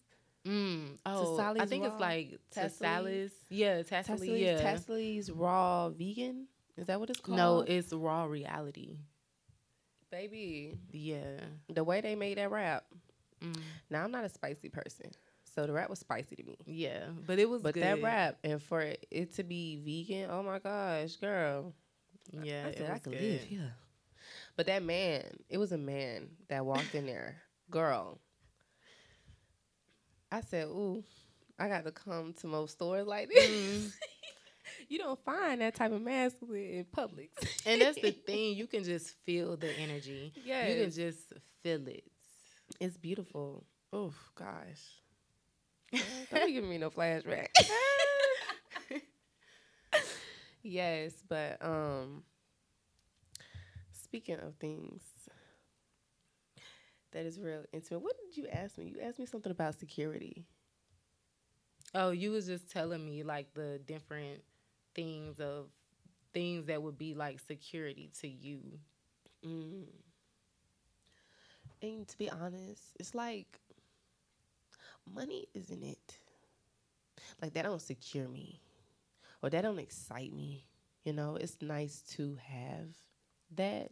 [0.46, 2.88] mm, oh i think it's like Tassili?
[2.88, 3.32] Tassili's.
[3.48, 4.40] yeah Tassili's.
[4.40, 6.46] yeah Tassili's raw vegan.
[6.76, 7.38] Is that what it's called?
[7.38, 8.98] no it's raw reality
[10.10, 10.78] baby.
[10.92, 11.40] yeah
[11.72, 12.84] The way they made that wrap.
[13.42, 13.56] mm,
[13.90, 15.10] Now I'm not a spicy person,
[15.54, 16.56] so the wrap was spicy to me.
[16.66, 17.82] yeah but it was But good.
[17.82, 21.72] that wrap and for it to be vegan, oh my gosh, girl.
[22.32, 23.20] Yeah, I it said I could good.
[23.22, 23.72] live here.
[24.56, 27.36] But that man, it was a man that walked in there.
[27.70, 28.18] Girl.
[30.32, 31.04] I said, ooh,
[31.58, 33.50] I got to come to most stores like this.
[33.50, 33.92] Mm.
[34.88, 37.28] you don't find that type of masculine in Publix.
[37.64, 40.32] And that's the thing, you can just feel the energy.
[40.44, 40.68] Yeah.
[40.68, 42.04] You can just feel it.
[42.80, 43.64] It's beautiful.
[43.92, 44.82] Oh gosh.
[45.92, 47.48] Girl, Don't be giving me no flashback.
[50.62, 52.24] yes, but um
[54.06, 55.02] speaking of things
[57.10, 58.92] that is real intimate, what did you ask me?
[58.94, 60.44] You asked me something about security.
[61.92, 64.42] Oh, you was just telling me like the different
[64.94, 65.66] things of
[66.32, 68.60] things that would be like security to you.
[69.44, 69.86] Mm.
[71.82, 73.58] And to be honest, it's like
[75.12, 76.18] money isn't it.
[77.42, 78.60] Like that don't secure me
[79.42, 80.66] or that don't excite me.
[81.04, 82.88] You know, it's nice to have
[83.54, 83.90] that.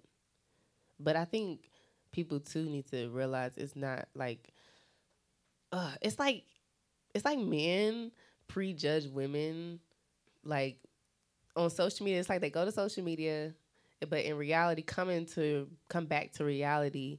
[0.98, 1.68] But I think
[2.14, 4.52] people too need to realize it's not like
[5.72, 6.44] uh it's like
[7.12, 8.12] it's like men
[8.46, 9.80] prejudge women
[10.44, 10.78] like
[11.56, 13.52] on social media it's like they go to social media
[14.08, 17.18] but in reality coming to come back to reality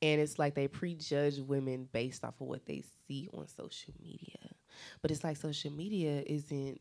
[0.00, 4.38] and it's like they prejudge women based off of what they see on social media
[5.02, 6.80] but it's like social media isn't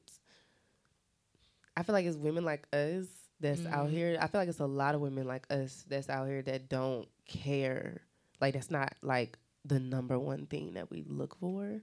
[1.76, 3.08] i feel like it's women like us
[3.40, 3.74] that's mm-hmm.
[3.74, 6.42] out here i feel like it's a lot of women like us that's out here
[6.42, 8.02] that don't care
[8.42, 11.82] like that's not like the number one thing that we look for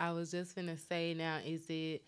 [0.00, 2.02] i was just gonna say now is it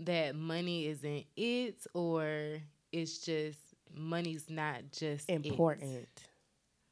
[0.00, 2.58] that money isn't it or
[2.92, 3.58] it's just
[3.94, 6.08] money's not just important it.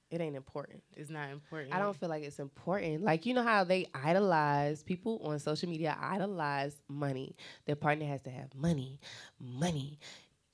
[0.08, 0.84] It ain't important.
[0.96, 1.74] It's not important.
[1.74, 3.02] I don't feel like it's important.
[3.02, 7.34] Like you know how they idolize people on social media idolize money.
[7.66, 9.00] Their partner has to have money,
[9.40, 9.98] money.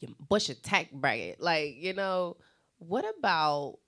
[0.03, 1.41] Your Bush attack bracket.
[1.41, 2.37] Like you know,
[2.79, 3.79] what about?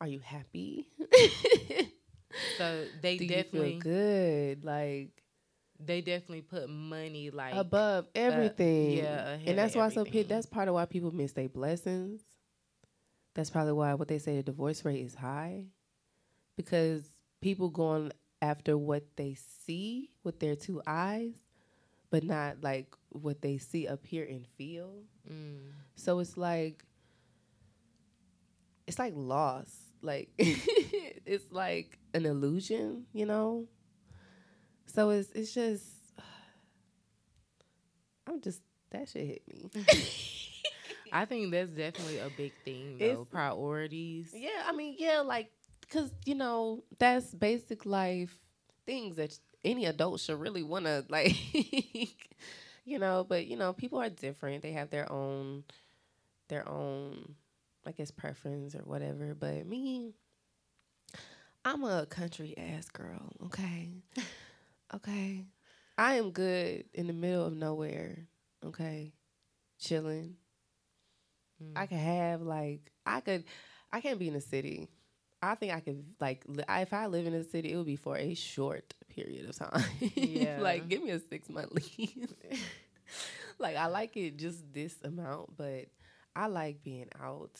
[0.00, 0.88] Are you happy?
[2.58, 4.64] so they Do definitely good.
[4.64, 5.22] Like
[5.84, 8.98] they definitely put money like above everything.
[8.98, 12.20] Uh, yeah, and that's why so that's part of why people miss their blessings.
[13.34, 15.66] That's probably why what they say the divorce rate is high,
[16.56, 17.04] because
[17.42, 21.34] people going after what they see with their two eyes,
[22.16, 25.02] but not like what they see up here and feel.
[25.30, 25.58] Mm.
[25.96, 26.82] So it's like
[28.86, 29.70] it's like loss.
[30.00, 33.66] Like it's like an illusion, you know?
[34.86, 35.84] So it's it's just
[38.26, 39.70] I'm just that shit hit me.
[41.12, 43.04] I think that's definitely a big thing though.
[43.04, 44.32] It's, Priorities.
[44.34, 45.50] Yeah, I mean, yeah, like
[45.90, 48.34] cuz you know, that's basic life
[48.86, 51.36] things that any adult should really want to like
[52.84, 54.62] you know, but you know, people are different.
[54.62, 55.64] They have their own
[56.48, 57.34] their own
[57.86, 60.14] I guess preference or whatever, but me
[61.64, 63.90] I'm a country ass girl, okay?
[64.94, 65.44] Okay.
[65.98, 68.28] I am good in the middle of nowhere.
[68.64, 69.12] Okay.
[69.80, 70.36] Chilling.
[71.62, 71.72] Mm.
[71.74, 73.44] I could have like I could
[73.92, 74.88] I can't be in the city.
[75.42, 77.96] I think I could like li- if I live in a city, it would be
[77.96, 79.84] for a short period of time.
[80.14, 80.58] Yeah.
[80.60, 82.10] like give me a six month lease.
[83.58, 85.86] like I like it just this amount, but
[86.34, 87.58] I like being out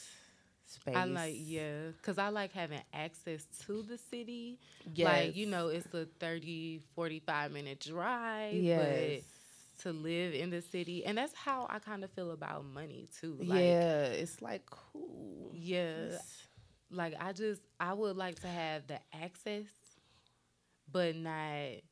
[0.67, 0.97] space.
[0.97, 4.59] I like yeah, cuz I like having access to the city.
[4.95, 5.07] Yes.
[5.07, 9.23] Like, you know, it's a 30 45 minute drive, yes.
[9.23, 13.09] but to live in the city and that's how I kind of feel about money
[13.21, 13.37] too.
[13.39, 15.53] Like, yeah, it's like cool.
[15.55, 16.15] Yeah.
[16.15, 16.46] It's,
[16.91, 19.67] like I just I would like to have the access
[20.91, 21.83] but not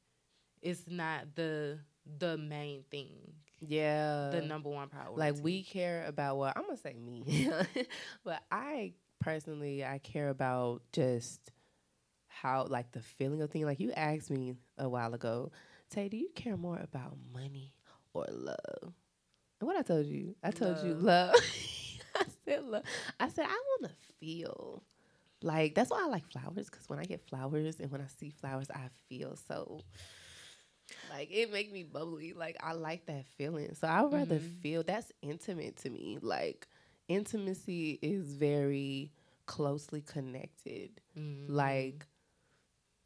[0.62, 1.78] it's not the
[2.18, 3.34] the main thing.
[3.60, 4.30] Yeah.
[4.30, 5.18] The number one priority.
[5.18, 7.50] Like we care about well, I'm gonna say me.
[8.24, 11.50] but I personally I care about just
[12.28, 13.64] how like the feeling of thing.
[13.64, 15.52] Like you asked me a while ago,
[15.90, 17.72] Tay, do you care more about money
[18.12, 18.92] or love?
[19.60, 20.34] And what I told you?
[20.42, 20.86] I told love.
[20.86, 21.34] you love.
[22.46, 22.82] I said love.
[23.20, 24.82] I said I wanna feel.
[25.42, 28.30] Like that's why I like flowers, because when I get flowers and when I see
[28.30, 29.82] flowers, I feel so
[31.10, 32.32] like it make me bubbly.
[32.32, 33.74] Like I like that feeling.
[33.74, 34.60] So I would rather mm-hmm.
[34.60, 36.18] feel that's intimate to me.
[36.20, 36.66] Like
[37.08, 39.12] intimacy is very
[39.46, 40.90] closely connected.
[41.18, 41.52] Mm-hmm.
[41.54, 42.06] Like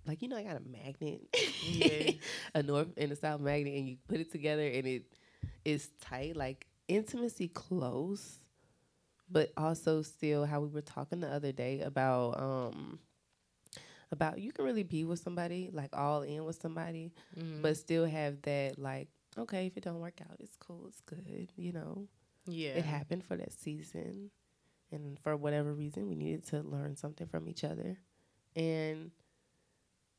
[0.07, 1.23] like you know I got a magnet.
[1.65, 2.13] Yeah.
[2.55, 5.05] a north and a south magnet and you put it together and it
[5.65, 6.37] is tight.
[6.37, 8.39] Like intimacy close,
[9.31, 12.99] but also still how we were talking the other day about um
[14.11, 17.61] about you can really be with somebody like all in with somebody mm-hmm.
[17.61, 21.53] but still have that like okay if it don't work out it's cool it's good
[21.57, 22.07] you know?
[22.47, 22.71] Yeah.
[22.71, 24.31] it happened for that season
[24.91, 27.99] and for whatever reason we needed to learn something from each other.
[28.57, 29.11] And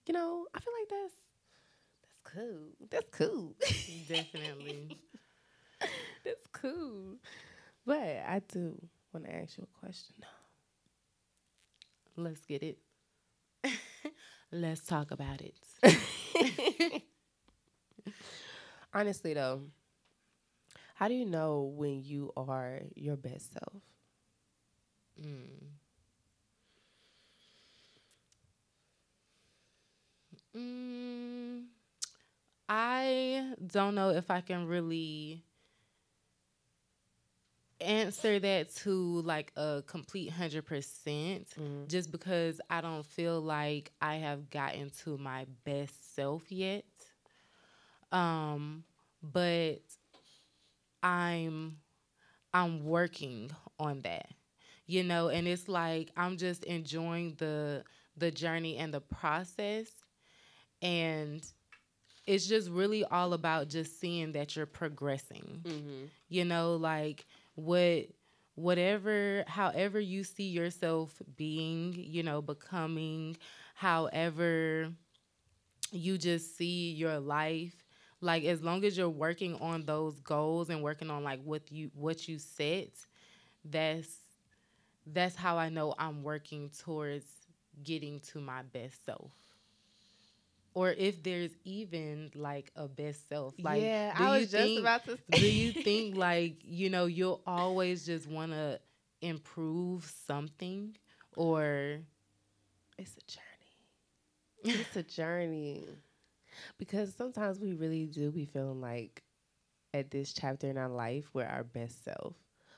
[0.05, 1.13] you know i feel like that's
[2.01, 3.55] that's cool that's cool.
[4.07, 4.97] Definitely.
[6.25, 7.15] That's cool.
[7.85, 8.77] But i do
[9.13, 10.15] want to ask you a question
[12.17, 12.77] let's get it
[14.51, 15.55] Let's talk about it.
[18.93, 19.61] Honestly, though,
[20.95, 23.81] how do you know when you are your best self?
[25.19, 25.69] Mm.
[30.55, 31.65] Mm,
[32.69, 35.43] I don't know if I can really
[37.81, 41.87] answer that to like a complete 100% Mm.
[41.87, 46.85] just because I don't feel like I have gotten to my best self yet.
[48.11, 48.83] Um
[49.21, 49.81] but
[51.03, 51.77] I'm
[52.53, 54.27] I'm working on that.
[54.87, 57.83] You know, and it's like I'm just enjoying the
[58.17, 59.87] the journey and the process
[60.81, 61.45] and
[62.27, 66.05] it's just really all about just seeing that you're progressing Mm-hmm.
[66.29, 68.05] you know like what
[68.55, 73.35] whatever however you see yourself being you know becoming
[73.75, 74.89] however
[75.91, 77.73] you just see your life
[78.21, 81.89] like as long as you're working on those goals and working on like what you
[81.93, 82.89] what you set
[83.65, 84.17] that's
[85.07, 87.25] that's how i know i'm working towards
[87.83, 89.31] getting to my best self
[90.73, 95.05] or if there's even like a best self like yeah, I was just think- about
[95.05, 95.39] to say.
[95.39, 98.79] do you think like you know you'll always just want to
[99.21, 100.95] improve something
[101.35, 101.99] or
[102.97, 104.79] it's a journey?
[104.79, 105.85] It's a journey
[106.77, 109.23] because sometimes we really do be feeling like
[109.93, 112.35] at this chapter in our life we're our best self,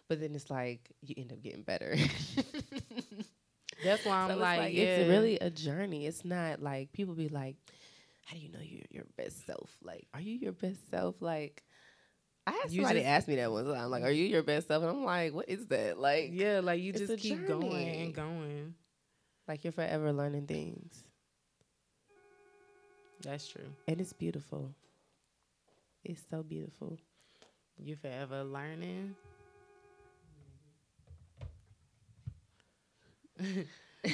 [0.07, 1.95] but then it's like you end up getting better.
[3.83, 6.05] that's why i'm So it's like, it's really a journey.
[6.05, 7.55] It's not like people be like,
[8.25, 11.21] "How do you know you're your best self?" Like, are you your best self?
[11.21, 11.63] Like,
[12.47, 13.89] I had somebody just- ask me that one time.
[13.89, 14.83] Like, are you your best self?
[14.83, 15.99] And I'm like, what is that?
[15.99, 18.73] Like, yeah like you just keep going and going
[19.47, 21.03] like you're forever learning things,
[23.21, 24.73] that's true and it's beautiful.
[26.03, 26.97] It's so beautiful.
[27.77, 29.15] You're forever learning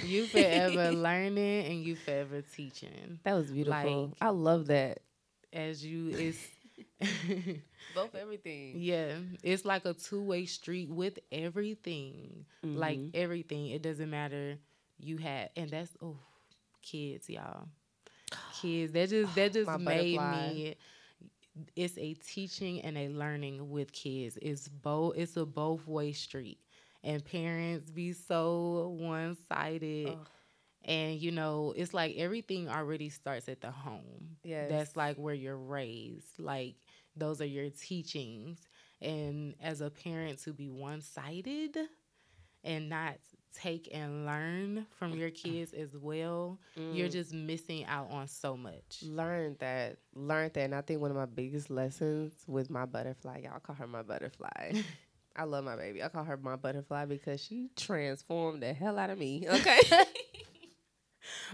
[0.04, 4.08] you forever learning and you forever teaching That was beautiful.
[4.08, 5.00] Like- I love that.
[5.54, 6.40] as you it's
[7.96, 8.74] Both everything.
[8.76, 9.14] yeah
[9.44, 13.12] it's like a two-way street with everything like Mhm.
[13.16, 14.58] everything it doesn't matter
[15.00, 16.18] you have and that's oh
[16.82, 17.68] kids y'all
[18.62, 20.54] kids that just that just My made butterfly.
[20.54, 20.76] me
[21.76, 26.60] it's a teaching and a learning with kids it's both it's a both way street
[27.04, 30.28] and parents be so one-sided Ugh.
[30.86, 34.70] and you know it's like everything already starts at the home Yes.
[34.70, 36.76] that's like where you're raised like
[37.16, 38.60] those are your teachings
[39.02, 41.78] and as a parent to be one-sided
[42.64, 43.16] and not
[43.56, 47.12] take and learn from your kids as well you're Mm.
[47.12, 49.98] just missing out on so much learned that.
[50.14, 50.62] Learned that.
[50.66, 54.04] And I think one of my biggest lessons with my butterfly, y'all call her my
[54.04, 54.74] butterfly.
[55.38, 56.04] I love my baby.
[56.04, 59.46] I call her my butterfly because she transformed the hell out of me.
[59.52, 59.80] Okay.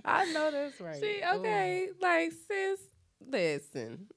[0.06, 1.90] i know that's right Ooh, okay.
[2.00, 2.80] Like sis,
[3.28, 4.08] listen.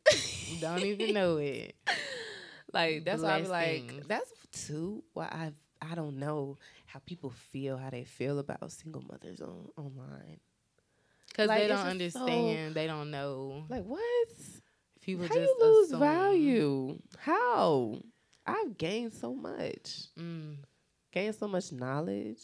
[0.61, 1.75] don't even know it
[2.73, 4.31] like that's why I'm like, that's
[4.67, 9.41] too why I I don't know how people feel, how they feel about single mothers
[9.41, 10.41] on online.
[11.29, 14.29] because Like, they don't just so- understand they don't know Like what?
[15.01, 16.01] people how just you lose assume.
[16.01, 16.99] value?
[17.19, 17.99] How?
[18.47, 20.07] I've gained so much.
[20.19, 20.57] mm.
[21.13, 22.41] Gained so much knowledge.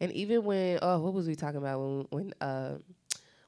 [0.00, 2.78] And even when oh, what was we talking about when when uh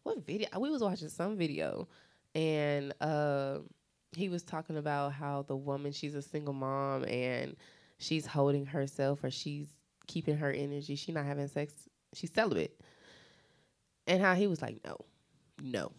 [0.03, 1.89] what video we was watching some video
[2.35, 3.59] and uh
[4.17, 7.57] he was talking about how the woman she's a single mom and
[7.99, 9.69] she's holding herself or she's
[10.07, 10.97] keeping her energy.
[10.97, 11.73] She's not having sex.
[12.15, 12.81] She's celibate.
[14.07, 14.97] And how he was like, no,
[15.63, 15.93] no,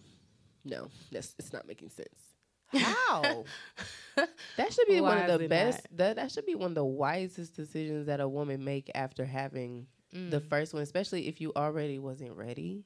[0.65, 2.30] no, that's it's not making sense.
[2.73, 3.43] How?
[4.15, 5.85] that should be Why one of the best.
[5.97, 9.87] That that should be one of the wisest decisions that a woman make after having
[10.11, 10.49] the Mm.
[10.49, 12.83] first one, especially if you already wasn't ready.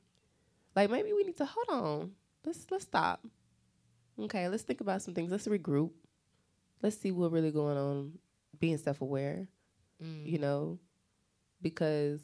[0.75, 2.11] Like maybe we need to hold on.
[2.45, 3.25] Let's let's stop.
[4.19, 5.31] Okay, let's think about some things.
[5.31, 5.91] Let's regroup.
[6.83, 8.13] Let's see what really going on.
[8.59, 9.47] Being self aware,
[10.03, 10.25] Mm.
[10.29, 10.77] you know,
[11.61, 12.19] because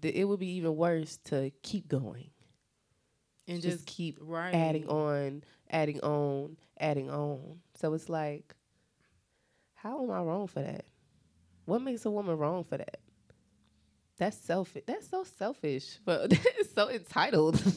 [0.00, 2.30] the, it would be even worse to keep going
[3.52, 7.60] and just just keep right adding on, adding on, adding on.
[7.74, 8.54] So it's like,
[9.74, 10.84] how am I wrong for that?
[11.64, 13.00] What makes a woman wrong for that?
[14.18, 14.82] That's selfish.
[14.86, 17.56] That's so selfish, but that's so entitled.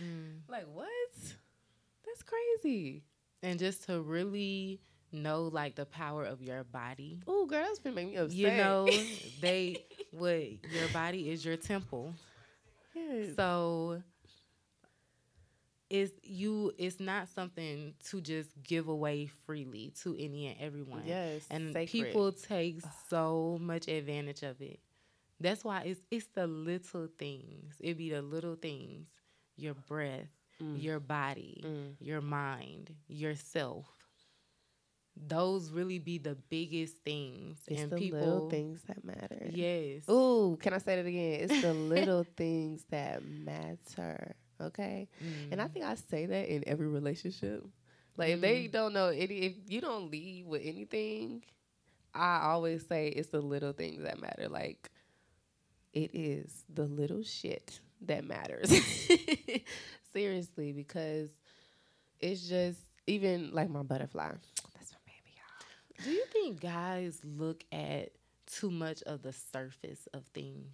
[0.00, 0.42] Mm.
[0.48, 0.88] like what?
[2.06, 3.02] That's crazy.
[3.42, 4.80] and just to really
[5.10, 8.36] know like the power of your body Oh, girl, that's been making me upset.
[8.36, 8.92] you know
[9.40, 9.82] they
[10.12, 10.36] what
[10.72, 12.14] your body is your temple
[12.94, 13.34] Yes.
[13.34, 14.00] so
[15.90, 21.46] it's you it's not something to just give away freely to any and everyone yes,
[21.50, 21.88] and sacred.
[21.90, 24.80] people take so much advantage of it
[25.40, 29.06] that's why it's it's the little things it be the little things
[29.56, 30.28] your breath
[30.62, 30.82] Mm.
[30.82, 31.94] your body Mm.
[32.00, 33.86] your mind yourself
[35.16, 37.58] those really be the biggest things.
[37.66, 39.50] It's and the people little things that matter.
[39.50, 40.08] Yes.
[40.08, 41.40] Ooh, can I say that again?
[41.42, 44.36] It's the little things that matter.
[44.60, 45.08] Okay.
[45.50, 45.72] And I Mm.
[45.72, 47.64] think I say that in every relationship.
[48.16, 48.72] Like if they Mm.
[48.72, 51.44] don't know any, if you don't lead with anything,
[52.14, 54.48] I always say it's the little things that matter.
[54.48, 54.90] Like
[55.92, 58.70] it is the little shit that matters.
[60.12, 61.30] Seriously, because
[62.20, 64.32] it's just even like my butterfly.
[64.74, 66.04] That's my baby, y'all.
[66.04, 68.10] Do you think guys look at
[68.46, 70.72] too much of the surface of things?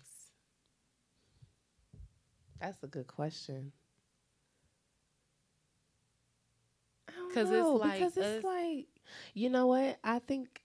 [2.61, 3.73] That's a good question.
[7.09, 8.87] I don't 'Cause it's like because it's us- like
[9.35, 10.63] you know what I think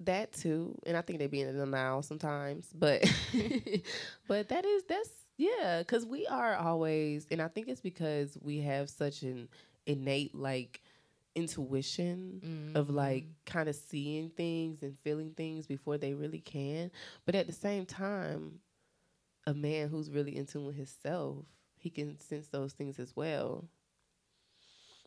[0.00, 3.02] that too, and I think they be in denial sometimes, but
[4.28, 8.58] but that is that's yeah, because we are always, and I think it's because we
[8.60, 9.48] have such an
[9.86, 10.82] innate like
[11.34, 13.28] intuition of like Mm.
[13.46, 16.90] kind of seeing things and feeling things before they really can.
[17.24, 18.60] But at the same time,
[19.46, 21.44] a man who's really in tune with himself,
[21.76, 23.68] he can sense those things as well.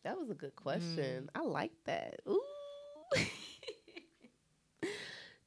[0.04, 1.30] That was a good question.
[1.34, 1.42] Mm.
[1.42, 2.20] I like that.
[2.28, 2.42] Ooh.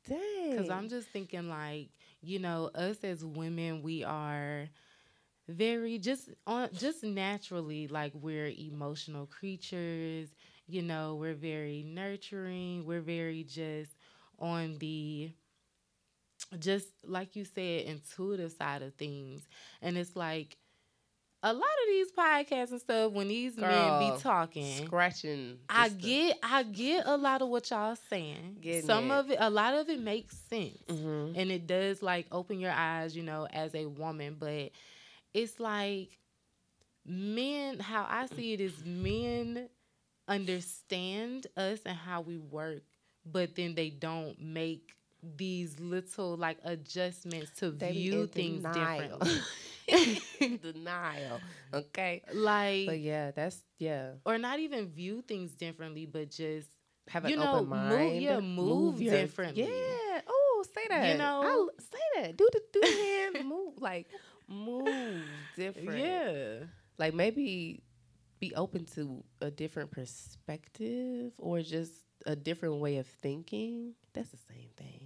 [0.09, 0.51] Dang.
[0.51, 1.89] Because I'm just thinking, like,
[2.23, 4.69] you know, us as women, we are
[5.49, 10.29] very just on just naturally like we're emotional creatures
[10.67, 13.93] you know we're very nurturing we're very just
[14.41, 15.31] on the
[16.59, 19.43] just like you said intuitive side of things
[19.83, 20.57] and it's like
[21.43, 25.59] a lot of these podcasts and stuff when these men be talking scratching.
[25.69, 28.57] I get I get a lot of what y'all saying.
[28.61, 29.15] Getting Some it.
[29.15, 30.79] of it a lot of it makes sense.
[30.89, 31.35] Mhm.
[31.37, 34.73] And it does like open your eyes, you know, as a woman, but
[35.35, 36.19] it's like
[37.05, 39.69] men how I see it is men
[40.29, 42.83] understand us and how we work,
[43.25, 44.93] but then they don't make
[45.37, 49.19] these little like adjustments to They view things denial.
[49.19, 49.41] differently.
[50.63, 51.41] Denial.
[51.73, 52.23] Okay.
[52.35, 54.13] like But yeah, that's yeah.
[54.25, 56.69] or not even view things differently, but just
[57.09, 58.21] Have an You know, open move- mind.
[58.23, 59.63] yeah, move your- differently.
[59.63, 60.21] Yeah.
[60.27, 61.13] Oh, say that.
[61.13, 61.43] You know?
[61.43, 62.37] I l- say that.
[62.37, 62.87] Do the do the
[63.35, 64.09] hand move like
[64.49, 65.23] move
[65.57, 65.99] different.
[66.01, 66.65] yeah.
[66.99, 67.83] Like maybe
[68.41, 71.93] be open to a different perspective or just
[72.27, 73.95] a different way of thinking.
[74.15, 75.06] That's the same thing.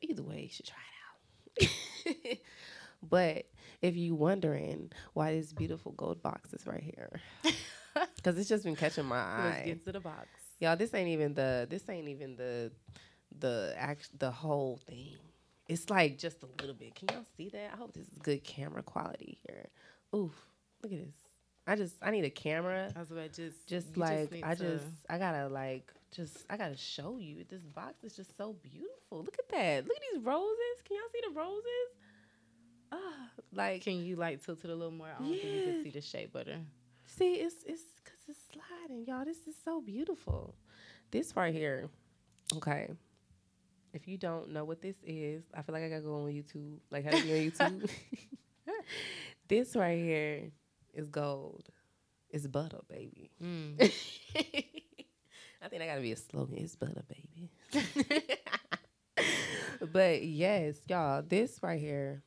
[0.00, 0.76] But either way, you should try
[1.56, 2.38] it out.
[3.02, 3.46] but
[3.82, 7.20] if you wondering why this beautiful gold box is right here,
[8.16, 9.52] because it's just been catching my eye.
[9.54, 10.26] Let's get to the box.
[10.60, 12.72] Y'all, this ain't even the this ain't even the
[13.38, 15.16] the act the whole thing.
[15.68, 16.94] It's like just a little bit.
[16.94, 17.70] Can y'all see that?
[17.74, 19.68] I hope this is good camera quality here.
[20.14, 20.32] Oof,
[20.82, 21.27] look at this.
[21.68, 22.90] I just I need a camera.
[22.96, 26.78] I was about just Just like need I just I gotta like just I gotta
[26.78, 27.44] show you.
[27.46, 29.22] This box is just so beautiful.
[29.22, 29.86] Look at that.
[29.86, 30.82] Look at these roses.
[30.86, 31.90] Can y'all see the roses?
[32.90, 35.08] Ah, like can you like tilt it a little more?
[35.08, 36.56] I don't think you can see the shape better.
[37.06, 39.26] See, it's it's because it's sliding, y'all.
[39.26, 40.54] This is so beautiful.
[41.10, 41.90] This right here,
[42.56, 42.88] okay.
[43.92, 46.78] If you don't know what this is, I feel like I gotta go on YouTube.
[46.90, 47.90] Like how to be on YouTube.
[49.48, 50.50] this right here
[50.98, 51.68] is gold.
[52.28, 53.30] It's butter, baby.
[53.42, 53.80] Mm.
[55.62, 56.58] I think I gotta be a slogan.
[56.58, 57.50] It's butter, baby.
[59.92, 62.22] but yes, y'all, this right here.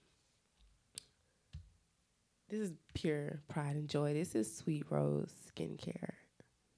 [2.49, 4.13] This is pure pride and joy.
[4.13, 6.13] This is Sweet Rose Skincare.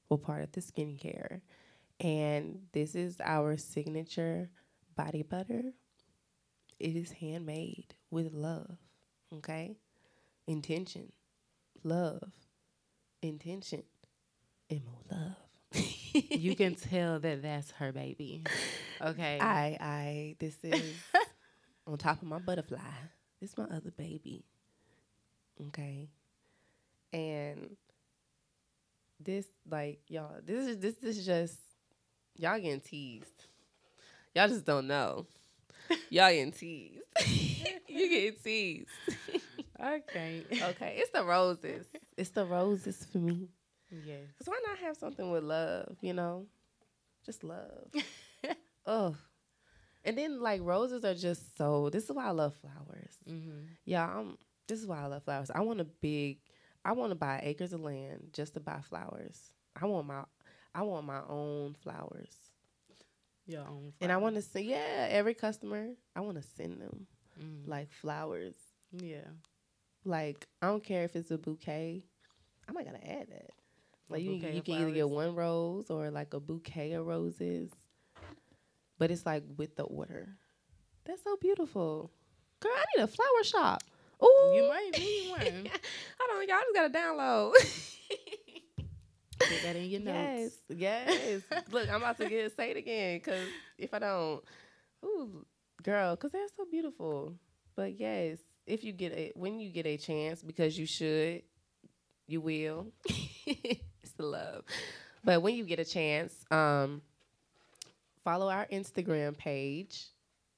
[0.09, 1.41] Well, part of the skincare.
[1.99, 4.49] And this is our signature
[4.95, 5.63] body butter.
[6.79, 8.77] It is handmade with love.
[9.33, 9.77] Okay?
[10.45, 11.11] Intention.
[11.83, 12.31] Love.
[13.21, 13.83] Intention.
[14.69, 15.83] And more love.
[16.13, 18.43] you can tell that that's her baby.
[19.01, 19.39] Okay.
[19.39, 20.81] I I this is
[21.87, 22.79] on top of my butterfly.
[23.41, 24.45] This is my other baby.
[25.67, 26.09] Okay.
[27.11, 27.75] And
[29.19, 31.57] this like y'all this is this is just
[32.37, 33.47] y'all getting teased.
[34.35, 35.27] Y'all just don't know.
[36.09, 37.01] Y'all getting teased.
[37.87, 38.87] you getting teased.
[39.83, 40.43] Okay.
[40.69, 40.95] Okay.
[40.99, 41.85] It's the roses.
[42.17, 43.49] It's the roses for me.
[43.89, 44.21] yes.
[44.37, 46.45] Cause why not have something with love, you know?
[47.25, 47.87] Just love.
[48.85, 49.15] oh.
[50.05, 53.15] And then like roses are just so this is why I love flowers.
[53.29, 53.59] Mm-hmm.
[53.85, 55.49] Yeah, I'm this is why I love flowers.
[55.53, 56.39] I want a big
[56.83, 59.39] I want to buy acres of land just to buy flowers.
[59.81, 60.23] I want my
[60.75, 62.33] I want my own flowers.
[63.45, 63.93] Your own.
[64.01, 67.07] And I want to send yeah, every customer, I want to send them
[67.41, 67.67] Mm.
[67.67, 68.53] like flowers.
[68.91, 69.25] Yeah.
[70.05, 72.03] Like I don't care if it's a bouquet.
[72.67, 73.51] I might gotta add that.
[74.09, 77.71] Like you, you can either get one rose or like a bouquet of roses,
[78.97, 80.29] but it's like with the order.
[81.05, 82.11] That's so beautiful,
[82.59, 82.71] girl.
[82.75, 83.83] I need a flower shop.
[84.23, 85.69] Ooh, you might need one.
[86.19, 87.53] Hold on, y'all just gotta download.
[89.39, 90.57] Put that in your notes.
[90.69, 91.63] Yes, yes.
[91.71, 93.47] Look, I'm about to get say it again because
[93.77, 94.43] if I don't,
[95.03, 95.45] ooh,
[95.81, 97.33] girl, because they're so beautiful.
[97.75, 101.41] But yes, if you get a when you get a chance, because you should,
[102.27, 102.87] you will.
[103.45, 104.63] it's the love.
[105.23, 107.01] But when you get a chance, um,
[108.23, 110.07] follow our Instagram page,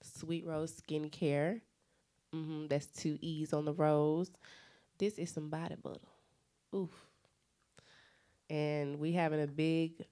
[0.02, 1.62] Sweet Rose Skincare.
[2.36, 4.32] Mm-hmm, that's two E's on the rose.
[4.98, 6.00] This is some body butter.
[6.76, 6.90] Oof.
[8.50, 10.06] And we having a big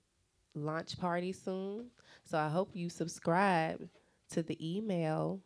[0.56, 1.88] launch party soon.
[2.30, 3.88] So I hope you subscribe
[4.32, 5.42] to the email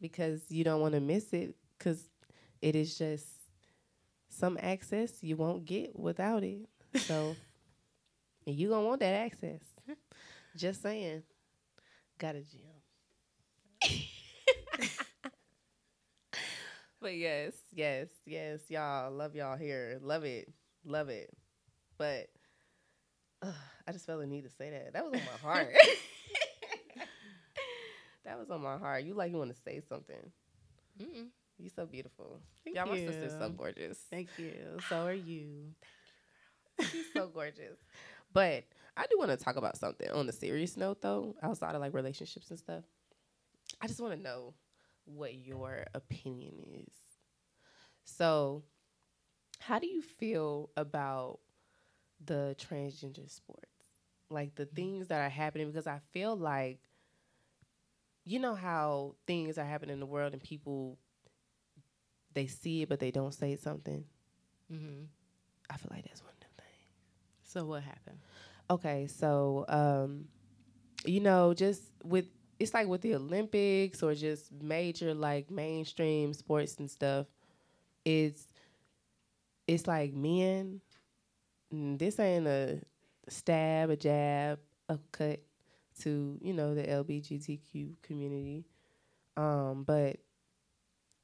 [0.00, 2.02] because you don't want to miss it because
[2.62, 3.26] it is just
[4.28, 6.68] some access you won't get without it.
[6.96, 7.36] So
[8.46, 9.60] you gonna want that access.
[10.56, 11.22] Just saying.
[12.18, 12.60] Got a gym.
[17.00, 19.98] but yes, yes, yes, y'all love y'all here.
[20.02, 20.52] Love it,
[20.84, 21.30] love it.
[21.96, 22.28] But
[23.42, 23.52] uh,
[23.86, 24.92] I just felt the need to say that.
[24.92, 25.72] That was on my heart.
[28.30, 29.02] that was on my heart.
[29.02, 30.30] You like you want to say something.
[31.00, 31.26] Mm-mm.
[31.58, 32.38] You so beautiful.
[32.64, 33.06] Thank Y'all, you.
[33.06, 33.98] my sister's so gorgeous.
[34.08, 34.52] Thank you.
[34.88, 35.74] So are you.
[36.78, 37.02] Thank you, girl.
[37.02, 37.76] She's so gorgeous.
[38.32, 38.64] But
[38.96, 41.92] I do want to talk about something on a serious note, though, outside of like
[41.92, 42.84] relationships and stuff.
[43.80, 44.54] I just want to know
[45.06, 46.54] what your opinion
[46.86, 46.94] is.
[48.04, 48.62] So,
[49.58, 51.40] how do you feel about
[52.24, 53.66] the transgender sports?
[54.30, 54.76] Like the mm.
[54.76, 55.66] things that are happening?
[55.66, 56.78] Because I feel like,
[58.24, 60.98] you know, how things are happening in the world and people
[62.32, 64.04] they see it but they don't say something.
[64.72, 65.04] Mm-hmm.
[65.68, 66.88] I feel like that's one of them things.
[67.44, 68.18] So what happened?
[68.70, 70.26] Okay, so um,
[71.04, 72.26] you know, just with
[72.58, 77.26] it's like with the Olympics or just major like mainstream sports and stuff,
[78.04, 78.44] it's
[79.66, 80.80] it's like men.
[81.72, 82.80] This ain't a
[83.28, 84.58] stab, a jab,
[84.88, 85.40] a cut
[86.00, 88.64] to you know the LBGTQ community,
[89.36, 90.16] um, but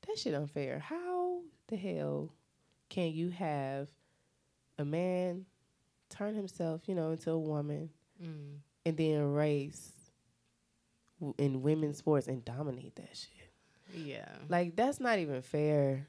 [0.06, 0.78] that shit unfair.
[0.78, 2.32] How the hell
[2.88, 3.88] can you have
[4.78, 5.46] a man
[6.08, 7.90] turn himself, you know, into a woman,
[8.22, 8.58] mm.
[8.84, 9.92] and then race
[11.20, 13.50] w- in women's sports and dominate that shit.
[13.94, 14.28] Yeah.
[14.48, 16.06] Like that's not even fair.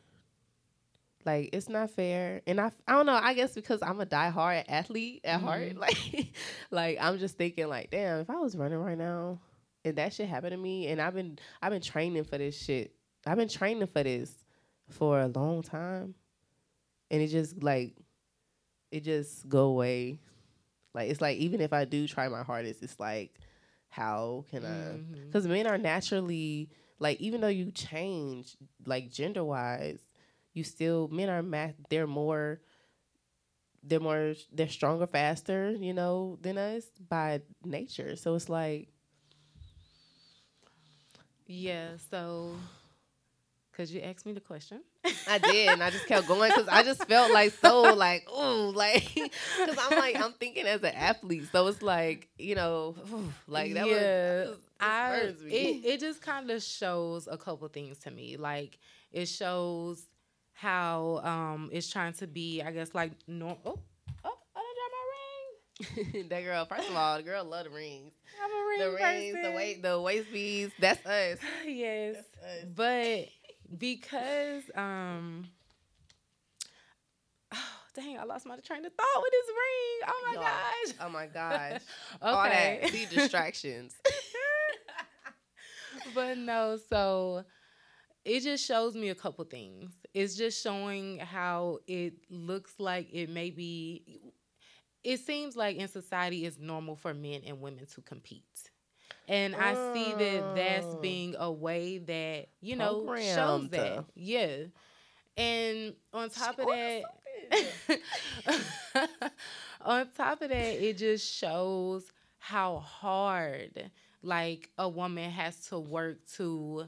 [1.28, 3.20] Like it's not fair, and I I don't know.
[3.22, 5.78] I guess because I'm a diehard athlete at heart, Mhm.
[5.78, 6.34] like
[6.72, 9.42] like I'm just thinking like, damn, if I was running right now,
[9.84, 12.96] and that shit happened to me, and I've been I've been training for this shit.
[13.26, 14.34] I've been training for this
[14.90, 16.16] for a long time,
[17.12, 17.98] and it just like
[18.90, 20.22] it just go away.
[20.94, 23.38] Like it's like even if I do try my hardest, it's like
[23.90, 24.70] how can I?
[24.70, 25.26] Mhm.
[25.26, 26.70] Because men are naturally
[27.00, 28.56] like even though you change
[28.86, 30.00] like gender wise,
[30.58, 32.60] you still men are ma- they're more
[33.84, 38.16] they're more they're stronger faster you know than us by nature.
[38.16, 38.90] So it's like
[41.46, 41.92] Yeah.
[42.12, 42.52] So,
[43.72, 44.82] cause you asked me the question.
[45.28, 48.72] I did, and I just kept going because I just felt like so like ooh
[48.72, 52.96] like because I'm like I'm thinking as an athlete, so it's like you know
[53.48, 58.12] like that yeah, was, I it it just kind of shows a couple things to
[58.12, 58.36] me.
[58.38, 58.78] Like
[59.14, 60.04] it shows
[60.58, 63.58] how um it's trying to be, I guess, like no.
[63.64, 63.80] Oh,
[64.26, 66.28] oh, I done dropped my ring.
[66.30, 66.66] that girl.
[66.66, 68.12] First of all, the girl love the rings,
[68.44, 69.56] I'm a ring the rings, the person.
[69.56, 70.74] weight, the waist beads.
[70.80, 71.38] That's us.
[71.68, 72.70] yes, That's us.
[72.76, 73.26] but
[73.78, 75.46] because um.
[77.54, 77.58] Oh,
[77.96, 80.08] dang, I lost my train of thought with this ring.
[80.08, 80.96] Oh my Y'all, gosh.
[81.02, 81.72] Oh my gosh.
[81.72, 81.82] okay.
[82.24, 82.90] All that.
[82.90, 83.94] See distractions.
[86.16, 87.44] but no, so
[88.28, 89.92] it just shows me a couple things.
[90.14, 94.20] It's just showing how it looks like it may be.
[95.04, 98.44] It seems like in society it's normal for men and women to compete.
[99.30, 101.00] And I see that that's Oh.
[101.02, 103.04] being a way that, you know,
[103.36, 104.06] shows that.
[104.16, 104.58] Yeah.
[105.38, 107.04] And on top of that,
[109.82, 112.06] on top of that, it just shows
[112.40, 113.92] how hard
[114.24, 116.86] like a woman has to work to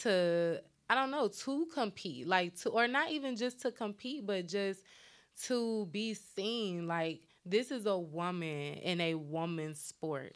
[0.00, 2.26] to I don't know, to compete.
[2.26, 4.80] Like to or not even just to compete, but just
[5.44, 6.86] to be seen.
[6.86, 10.32] Like this is a woman in a woman's sport.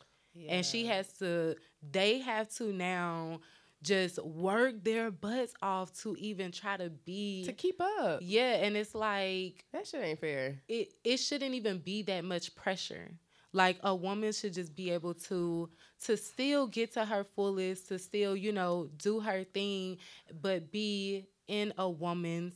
[0.49, 1.57] And she has to
[1.90, 3.40] they have to now
[3.82, 8.20] just work their butts off to even try to be to keep up.
[8.22, 10.61] Yeah, and it's like that shit ain't fair.
[10.68, 13.11] It it shouldn't even be that much pressure.
[13.53, 15.70] Like a woman should just be able to
[16.05, 19.99] to still get to her fullest, to still, you know, do her thing,
[20.42, 22.55] but be in a woman's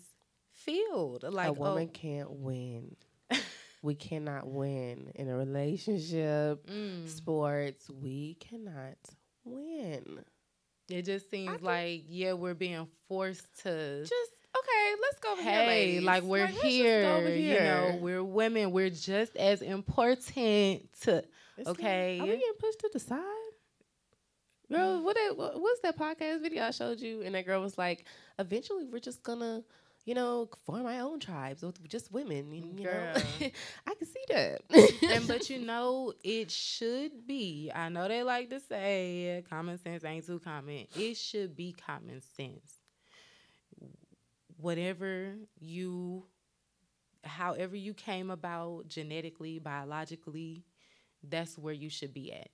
[0.53, 1.25] field.
[1.29, 2.97] Like a woman oh, can't win.
[3.83, 7.09] we cannot win in a relationship, mm.
[7.09, 7.89] sports.
[7.91, 8.99] We cannot
[9.45, 10.21] win.
[10.89, 14.95] It just seems like yeah, we're being forced to just okay.
[15.01, 18.71] Let's go over hey, here, like we're like, here, here, You know, we're women.
[18.71, 20.89] We're just as important.
[21.03, 21.25] To,
[21.67, 23.19] okay, like, are we getting pushed to the side?
[24.71, 25.03] Girl, mm.
[25.03, 27.23] what, what what's that podcast video I showed you?
[27.23, 28.07] And that girl was like,
[28.39, 29.63] eventually we're just gonna
[30.05, 32.53] you know, form my own tribes with just women.
[32.53, 33.15] You Girl.
[33.15, 33.23] know,
[33.87, 34.61] I can see that.
[35.11, 37.71] and but you know, it should be.
[37.75, 40.87] I know they like to say common sense ain't too common.
[40.97, 42.82] It should be common sense.
[44.63, 46.27] Whatever you,
[47.25, 50.65] however you came about genetically, biologically,
[51.23, 52.49] that's where you should be at.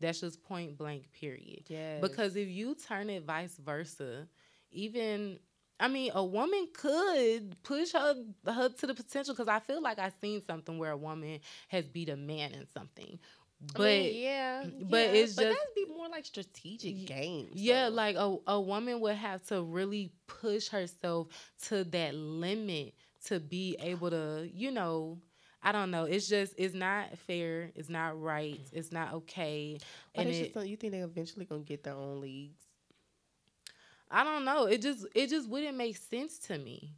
[0.00, 1.12] That's just point blank.
[1.12, 1.64] Period.
[1.68, 2.00] Yeah.
[2.00, 4.26] Because if you turn it vice versa,
[4.70, 5.38] even
[5.80, 8.14] I mean, a woman could push her
[8.46, 11.88] her to the potential because I feel like I've seen something where a woman has
[11.88, 13.18] beat a man in something.
[13.60, 17.06] But I mean, yeah, mm, but yeah, it's but just that'd be more like strategic
[17.06, 17.52] games.
[17.54, 17.94] Yeah, though.
[17.94, 21.28] like a a woman would have to really push herself
[21.66, 22.94] to that limit
[23.26, 25.18] to be able to, you know,
[25.62, 26.04] I don't know.
[26.04, 27.70] It's just it's not fair.
[27.74, 28.60] It's not right.
[28.72, 29.78] It's not okay.
[30.14, 32.60] But and it, just, you think they eventually gonna get their own leagues?
[34.10, 34.64] I don't know.
[34.66, 36.92] It just it just wouldn't make sense to me.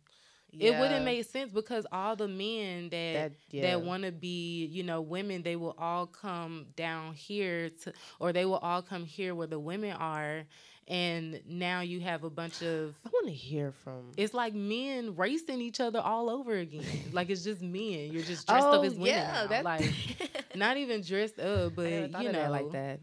[0.53, 0.70] Yeah.
[0.70, 3.62] It wouldn't make sense because all the men that that, yeah.
[3.62, 8.32] that want to be, you know, women, they will all come down here to, or
[8.32, 10.44] they will all come here where the women are,
[10.88, 12.94] and now you have a bunch of.
[13.05, 14.12] I want to hear from.
[14.16, 16.84] It's like men racing each other all over again.
[17.12, 18.12] like it's just men.
[18.12, 19.09] You're just dressed oh, up as women.
[19.09, 19.62] Yeah, now.
[19.62, 19.92] like
[20.55, 21.90] not even dressed up, but
[22.22, 23.01] you know, like that.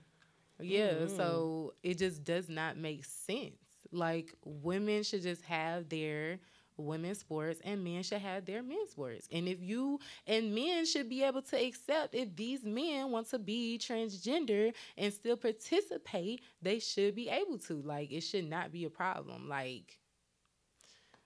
[0.60, 1.18] Yeah, mm-hmm.
[1.18, 3.54] so it just does not make sense.
[3.92, 6.40] Like women should just have their
[6.78, 9.28] women's sports and men should have their men's sports.
[9.32, 13.40] And if you and men should be able to accept if these men want to
[13.40, 17.82] be transgender and still participate, they should be able to.
[17.82, 19.50] Like it should not be a problem.
[19.50, 20.00] Like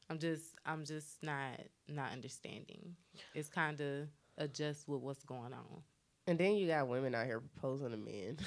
[0.09, 2.95] I'm just I'm just not not understanding.
[3.33, 5.83] It's kind of adjust with what's going on.
[6.27, 8.37] And then you got women out here proposing to men.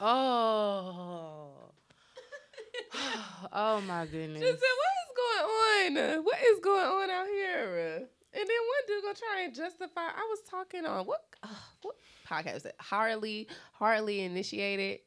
[0.00, 1.72] oh.
[3.52, 4.42] oh my goodness.
[4.42, 6.24] Just said, what is going on?
[6.24, 8.08] What is going on out here?
[8.32, 10.02] And then one dude gonna try and justify.
[10.02, 11.48] I was talking on what uh,
[11.82, 11.96] what
[12.28, 12.76] podcast was it?
[12.78, 15.00] Hardly hardly initiated.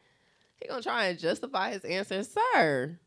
[0.61, 2.99] He gonna try and justify his answer, sir.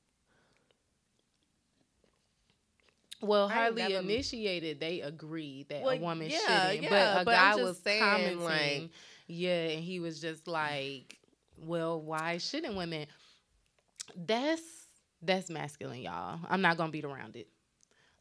[3.20, 4.80] Well, hardly initiated.
[4.80, 8.02] They agreed that well, a woman yeah, shouldn't, yeah, but a but guy was saying,
[8.02, 8.90] commenting, like,
[9.26, 11.18] yeah, and he was just like,
[11.58, 13.06] "Well, why shouldn't women?"
[14.14, 14.85] that's
[15.22, 16.40] that's masculine, y'all.
[16.48, 17.48] I'm not gonna beat around it.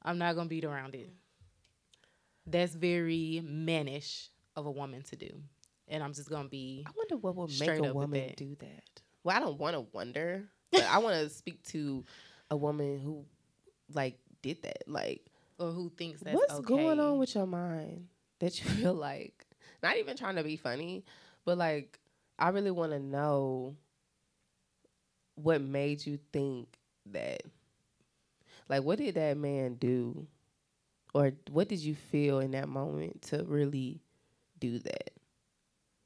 [0.04, 1.10] I'm not gonna beat around it.
[2.46, 5.42] That's very mannish of a woman to do,
[5.88, 6.84] and I'm just gonna be.
[6.86, 9.02] I wonder what would make a woman do that.
[9.24, 12.06] Well, I don't want to wonder, but I want to speak to
[12.52, 13.26] a woman who
[13.94, 15.26] like did that, like
[15.58, 16.68] or who thinks that's what's okay.
[16.68, 18.08] going on with your mind
[18.40, 19.46] that you feel like
[19.82, 21.04] not even trying to be funny,
[21.46, 22.00] but like
[22.38, 23.76] I really want to know
[25.36, 26.78] what made you think
[27.12, 27.42] that
[28.70, 30.26] like what did that man do
[31.14, 34.02] or what did you feel in that moment to really
[34.60, 35.12] do that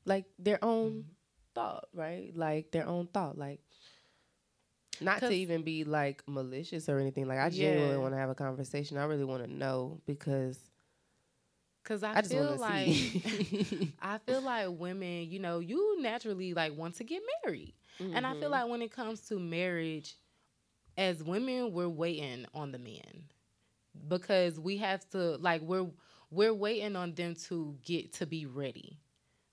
[0.05, 1.01] like their own mm-hmm.
[1.55, 3.59] thought right like their own thought like
[5.01, 8.35] not to even be like malicious or anything like i genuinely want to have a
[8.35, 10.59] conversation i really want to know because
[11.89, 12.89] Cause I, I feel like
[14.01, 17.73] I feel like women, you know, you naturally like want to get married.
[17.99, 18.15] Mm-hmm.
[18.15, 18.51] And I feel mm-hmm.
[18.51, 20.15] like when it comes to marriage,
[20.99, 23.23] as women, we're waiting on the men
[24.07, 25.87] because we have to like we're
[26.31, 28.99] we're waiting on them to get to be ready.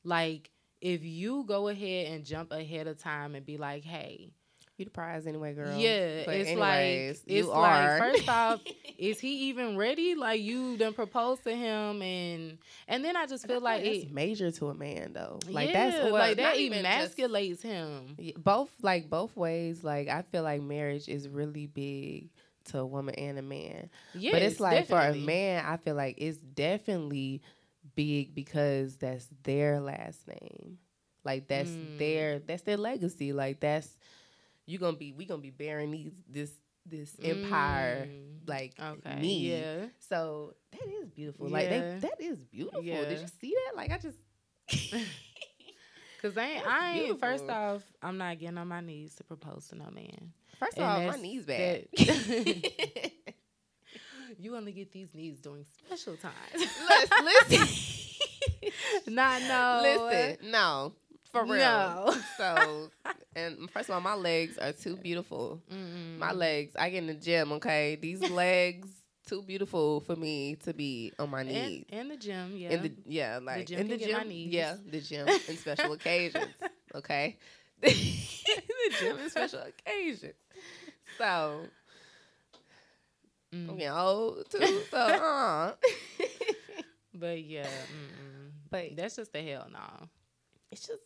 [0.05, 4.33] Like if you go ahead and jump ahead of time and be like, "Hey,
[4.79, 5.77] you the prize anyway, girl.
[5.77, 7.99] Yeah, but it's anyways, like it's like are.
[7.99, 8.61] first off,
[8.99, 10.15] is he even ready?
[10.15, 14.51] Like you done proposed to him, and and then I just feel like it's major
[14.51, 15.39] to a man though.
[15.49, 18.17] Like yeah, that's what like that emasculates just, him.
[18.37, 19.83] Both like both ways.
[19.83, 22.31] Like I feel like marriage is really big
[22.67, 23.89] to a woman and a man.
[24.15, 25.21] Yeah, but it's like definitely.
[25.21, 27.43] for a man, I feel like it's definitely
[27.95, 30.79] big because that's their last name.
[31.25, 31.99] Like that's mm.
[31.99, 33.33] their that's their legacy.
[33.33, 33.89] Like that's
[34.67, 36.51] you gonna be we gonna be bearing these this
[36.85, 38.49] this empire Mm.
[38.49, 39.17] like Okay.
[39.21, 39.51] me.
[39.51, 39.87] Yeah.
[40.09, 41.49] So that is beautiful.
[41.49, 42.83] Like they, that is beautiful.
[42.83, 43.05] Yeah.
[43.05, 43.77] Did you see that?
[43.77, 44.19] Like I just
[46.23, 49.69] Cause I ain't, I ain't first off, I'm not getting on my knees to propose
[49.69, 50.33] to no man.
[50.59, 51.87] first of And all, my knees bad.
[51.97, 53.13] that-
[54.39, 56.35] You only get these knees during special times.
[56.55, 59.81] listen, listen, not no.
[60.11, 60.51] listen.
[60.51, 60.93] No,
[61.31, 61.57] for real.
[61.59, 62.15] No.
[62.37, 62.91] So,
[63.37, 65.63] and first of all, my legs are too beautiful.
[65.73, 66.19] Mm-mm.
[66.19, 67.53] My legs, I get in the gym.
[67.53, 68.89] Okay, these legs
[69.27, 71.85] too beautiful for me to be on my knees.
[71.91, 72.71] in the gym, yeah.
[72.71, 74.53] In the yeah, like gym in the gym, knees.
[74.53, 76.55] yeah, the gym in special occasions.
[76.95, 77.39] Okay,
[77.81, 77.91] the
[78.99, 80.35] gym in special occasions.
[81.19, 81.73] So
[83.55, 83.71] Mm.
[83.71, 84.85] I'm getting old too.
[84.91, 85.75] So uh,
[87.15, 88.51] But yeah, mm-mm.
[88.71, 90.09] but that's just the hell no.
[90.71, 91.03] it's just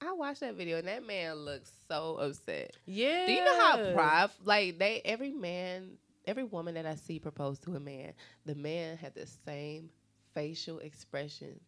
[0.00, 2.76] I watched that video and that man looks so upset.
[2.86, 3.26] Yeah.
[3.26, 7.58] Do you know how pride like they every man every woman that I see propose
[7.60, 8.12] to a man,
[8.46, 9.90] the man had the same
[10.34, 11.58] facial expression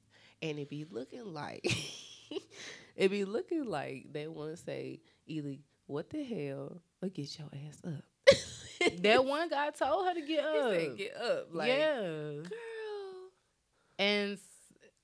[0.43, 1.65] and it be looking like
[2.97, 5.57] it be looking like they want to say either
[5.87, 8.05] what the hell or get your ass up.
[9.03, 10.73] That one guy told her to get He up.
[10.73, 11.49] said, get up.
[11.53, 11.97] Like yeah.
[12.01, 12.43] girl.
[13.99, 14.39] And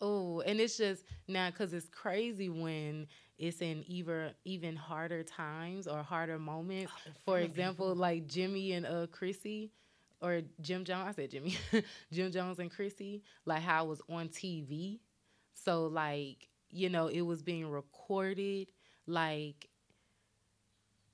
[0.00, 3.06] oh, and it's just now because it's crazy when
[3.38, 6.92] it's in either even harder times or harder moments.
[7.24, 9.72] For example, like Jimmy and uh Chrissy,
[10.20, 11.08] or Jim Jones.
[11.08, 11.56] I said Jimmy,
[12.12, 13.22] Jim Jones and Chrissy.
[13.44, 15.00] Like how it was on TV.
[15.54, 18.68] So like you know it was being recorded.
[19.06, 19.68] Like,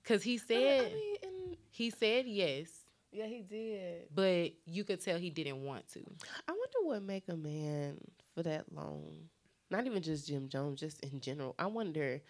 [0.04, 2.68] cause he I said mean, he said yes,
[3.10, 4.08] yeah, he did.
[4.14, 6.00] but you could tell he didn't want to.
[6.48, 7.98] I wonder what make a man
[8.34, 9.28] for that long.
[9.70, 11.54] Not even just Jim Jones, just in general.
[11.58, 12.20] I wonder,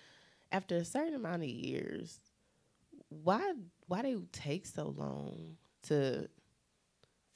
[0.52, 2.20] after a certain amount of years,
[3.08, 3.52] why
[3.86, 6.28] why they take so long to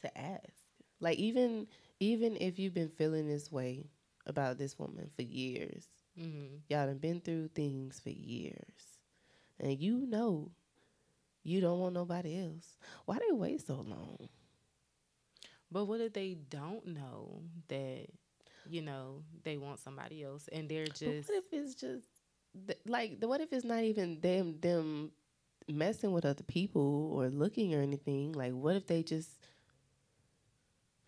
[0.03, 0.43] to ask?
[1.01, 1.67] Like even
[2.01, 3.87] even if you've been feeling this way
[4.27, 5.87] about this woman for years,
[6.19, 6.57] Mm-hmm.
[6.69, 9.01] y'all done been through things for years,
[9.61, 10.51] and you know
[11.45, 12.79] you don't want nobody else.
[13.05, 14.29] Why they wait so long?
[15.71, 18.07] But what if they don't know that,
[18.71, 22.07] you know, they want somebody else and they're But just what if it's just
[22.67, 25.11] th- like the what if it's not even them them
[25.69, 28.33] messing with other people or looking or anything?
[28.33, 29.31] Like what if they just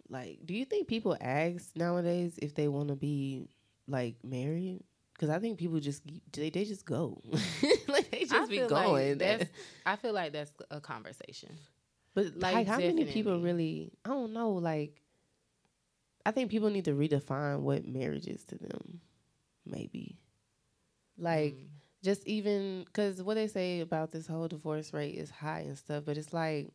[0.09, 3.48] like do you think people ask nowadays if they want to be
[3.86, 4.82] like married?
[5.18, 6.02] Cuz I think people just
[6.32, 7.20] they they just go.
[7.88, 9.18] like they I just be feel like going.
[9.18, 9.50] that's
[9.84, 11.50] I feel like that's a conversation.
[12.14, 15.02] but like, like how many people really I don't know like
[16.29, 19.01] I think people need to redefine what marriage is to them.
[19.64, 20.18] Maybe.
[21.16, 21.68] Like Mm.
[22.05, 26.05] just even because what they say about this whole divorce rate is high and stuff,
[26.05, 26.70] but it's like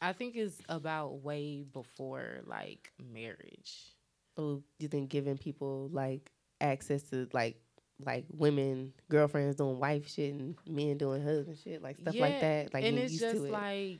[0.00, 3.96] I think it's about way before like marriage.
[4.36, 7.60] oh, you think giving people like access to like
[8.04, 12.72] like women girlfriends doing wife shit and men doing husband shit like stuff like that
[12.72, 13.50] like and it's used just to it.
[13.52, 13.98] like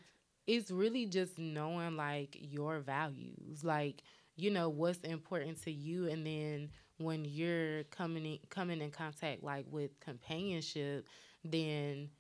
[0.49, 4.03] it's really just knowing like your values like
[4.37, 9.45] you know what's important to you and then when you're coming in, coming in contact
[9.45, 11.07] like with companionship
[11.45, 12.11] then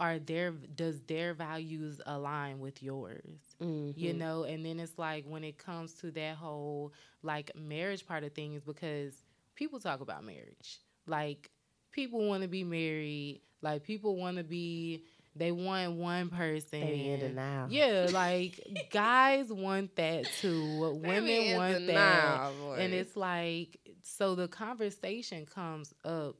[0.00, 3.56] are their does their values align with yours
[3.94, 4.18] you Mhm.
[4.18, 6.92] know and then it's like when it comes to that whole
[7.22, 9.22] like marriage part of things because
[9.54, 11.50] people talk about marriage like
[11.92, 15.04] people want to be married like people want to be
[15.36, 17.68] they want one person They in denial.
[17.70, 18.60] yeah like
[18.90, 22.76] guys want that too women want that boy.
[22.80, 26.36] and it's like so the conversation comes up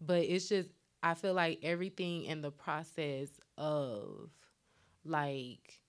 [0.00, 0.68] but it's just
[1.02, 4.30] i feel like everything in the process of
[5.04, 5.80] like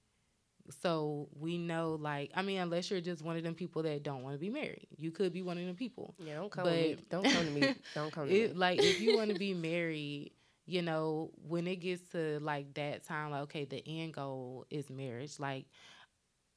[0.81, 4.21] so we know like i mean unless you're just one of them people that don't
[4.21, 6.71] want to be married you could be one of them people yeah, don't come to
[6.71, 6.95] me.
[7.09, 7.75] Don't come to me.
[7.95, 8.57] Don't come to it, me.
[8.57, 10.31] like if you want to be married
[10.69, 14.89] you know when it gets to like that time like okay the end goal is
[14.89, 15.65] marriage like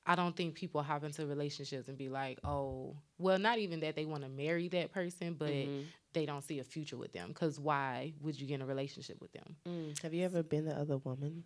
[0.05, 3.97] i don't think people hop into relationships and be like oh well not even that
[3.97, 5.85] they want to marry that person but Mhm.
[6.13, 9.19] they don't see a future with them because why would you get in a relationship
[9.21, 9.99] with them Mm.
[10.03, 11.45] Have you ever been the other woman?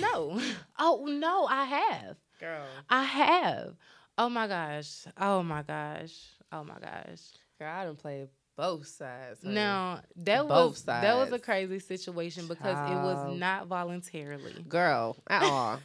[0.00, 0.40] no
[0.78, 2.66] oh no i have Girl.
[2.88, 3.74] i have
[4.16, 6.14] oh my gosh oh my gosh
[6.52, 7.20] oh my gosh
[7.58, 8.28] Girl, I done played
[8.58, 9.40] both sides.
[9.42, 9.54] honey.
[9.54, 14.64] Now that Both was that was a crazy situation because it was not voluntarily.
[14.68, 15.80] girl at all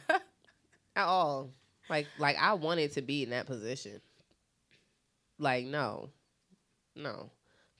[0.96, 1.50] at all
[1.88, 4.00] like like i wanted to be in that position
[5.38, 6.10] like no
[6.96, 7.30] no,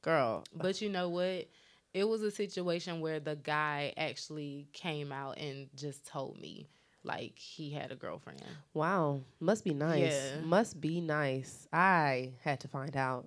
[0.03, 0.45] girl.
[0.55, 1.49] But you know what?
[1.92, 6.66] It was a situation where the guy actually came out and just told me
[7.05, 8.42] like he had a girlfriend.
[8.72, 10.12] Wow, must be nice.
[10.12, 10.40] Yeah.
[10.42, 11.68] Must be nice.
[11.72, 13.26] I had to find out.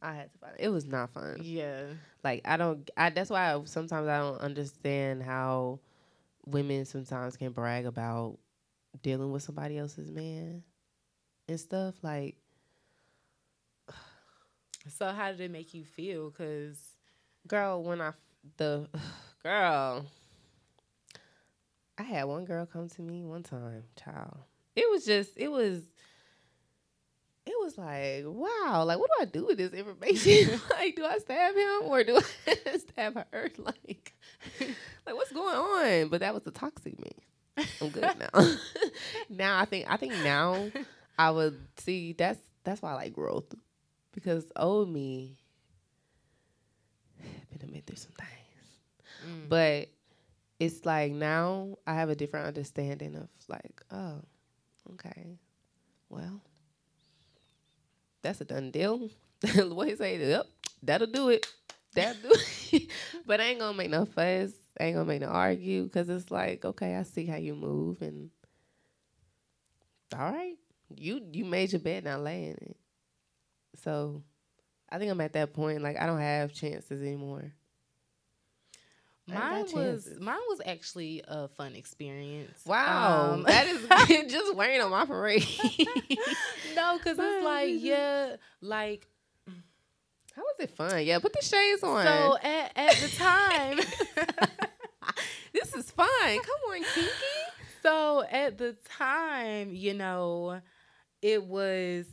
[0.00, 0.60] I had to find out.
[0.60, 1.40] It was not fun.
[1.42, 1.84] Yeah.
[2.24, 2.88] Like I don't.
[2.96, 5.80] I that's why I, sometimes I don't understand how
[6.46, 8.38] women sometimes can brag about
[9.02, 10.62] dealing with somebody else's man
[11.48, 11.94] and stuff.
[12.02, 12.36] Like
[14.88, 16.30] So how did it make you feel?
[16.30, 16.78] Cause
[17.46, 18.12] girl, when I
[18.56, 18.88] the
[19.42, 20.06] girl,
[21.98, 24.38] I had one girl come to me one time, child.
[24.76, 25.82] It was just, it was,
[27.48, 30.60] it was like, wow, like what do I do with this information?
[30.70, 33.50] like, do I stab him or do I stab her?
[33.58, 34.14] Like,
[35.06, 36.08] like what's going on?
[36.08, 37.12] But that was the toxic me.
[37.80, 38.56] I'm good now.
[39.28, 40.70] now I think, I think now
[41.18, 43.52] I would see that's that's why I like growth
[44.12, 45.38] because old me
[47.58, 49.26] been through some things.
[49.26, 49.88] mm, But
[50.58, 54.20] it's like now I have a different understanding of like, oh,
[54.94, 55.38] okay,
[56.08, 56.40] well,
[58.22, 59.10] that's a done deal.
[59.54, 60.18] what he say?
[60.18, 60.46] Yep,
[60.82, 61.46] that'll do it.
[61.94, 62.36] That'll do
[62.72, 62.90] it.
[63.26, 64.52] but I ain't gonna make no fuss.
[64.80, 68.02] I ain't gonna make no argue because it's like, okay, I see how you move,
[68.02, 68.30] and
[70.16, 70.56] all right,
[70.96, 72.76] you you made your bed, now lay in it.
[73.82, 74.22] So,
[74.90, 75.82] I think I'm at that point.
[75.82, 77.52] Like I don't have chances anymore.
[79.28, 82.60] Mine was mine was actually a fun experience.
[82.66, 85.42] Wow, Um, that is just weighing on my parade.
[86.74, 89.06] no, cause it's like yeah, like
[90.34, 91.04] How was it fun?
[91.04, 92.04] Yeah, put the shades on.
[92.04, 93.76] so at at the time.
[95.52, 96.08] this is fun.
[96.22, 97.08] Come on, Kiki.
[97.82, 100.60] So at the time, you know,
[101.22, 102.06] it was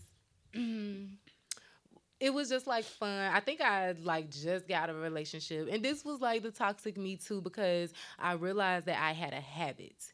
[2.26, 3.32] it was just like fun.
[3.32, 7.18] I think I like just got a relationship and this was like the toxic me
[7.18, 10.12] too because I realized that I had a habit.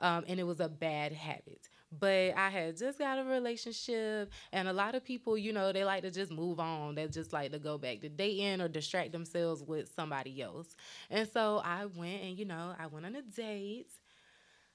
[0.00, 1.68] Um, and it was a bad habit.
[1.90, 5.84] But I had just got a relationship, and a lot of people, you know, they
[5.84, 6.94] like to just move on.
[6.94, 10.76] They just like to go back to dating or distract themselves with somebody else.
[11.10, 13.90] And so I went and, you know, I went on a date.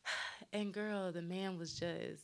[0.51, 2.23] And girl, the man was just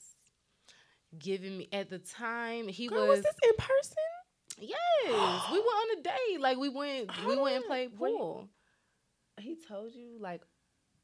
[1.18, 4.19] giving me at the time he Girl, was, was this in person?
[4.62, 8.12] Yes we went on a date like we went we went and on, played wait.
[8.18, 8.48] pool
[9.40, 10.42] He told you like.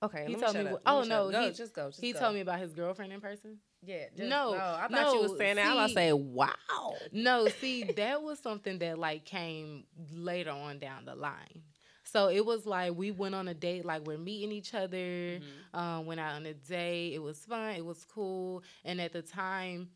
[0.03, 1.32] Okay, He let told me oh, me no.
[1.32, 1.88] Go, he- just go.
[1.89, 2.20] Just he go.
[2.20, 4.06] told me about his girlfriend in person Yeah.
[4.18, 4.58] No, no.
[4.58, 5.66] I thought no, you was saying that.
[5.66, 6.93] I was about to say, wow.
[7.14, 11.62] no see that was something that like came later on down the line
[12.03, 15.80] so it was like we went on a date like we're meeting each other Mm-hmm.
[15.80, 19.22] um, went out on a date it was fun it was cool and at the
[19.22, 19.89] time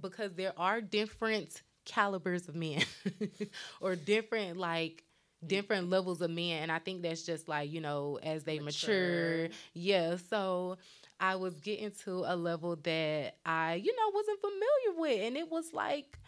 [0.00, 2.82] because there are different calibers of men
[3.80, 5.04] or different like
[5.44, 9.42] different levels of men and i think that's just like you know as they mature,
[9.42, 9.48] Mature.
[9.74, 10.76] yeah so
[11.18, 15.50] i was getting to a level that i you know wasn't familiar with and it
[15.50, 16.18] was like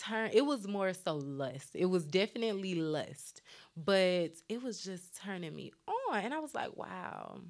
[0.00, 1.70] turn it was more so lust.
[1.74, 3.42] It was definitely lust
[3.76, 7.40] but it was just turning me on and i was like wow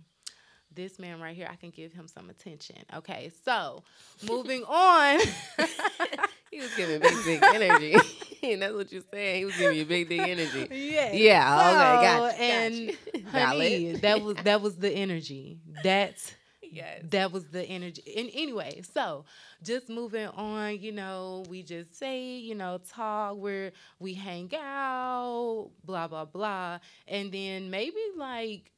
[0.75, 2.77] this man right here i can give him some attention.
[2.97, 3.85] Okay so
[4.27, 5.21] moving on
[6.53, 7.97] He was giving big, big energy.
[8.43, 9.39] and that's what you're saying.
[9.39, 10.69] He was giving you big, big energy.
[10.71, 11.97] yeah Yeah.
[11.99, 12.37] okay.
[12.37, 12.45] So, Got you.
[12.45, 13.33] and got you.
[13.33, 17.03] honey, that was that was the energy that yes.
[17.11, 18.03] that was the energy.
[18.19, 19.25] And anyway, so
[19.63, 25.71] just moving on, you know, we just say, you know, talk, where we hang out,
[25.87, 28.71] blah blah blah, and then maybe like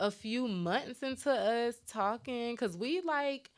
[0.00, 3.50] a few months into us talking, cause we like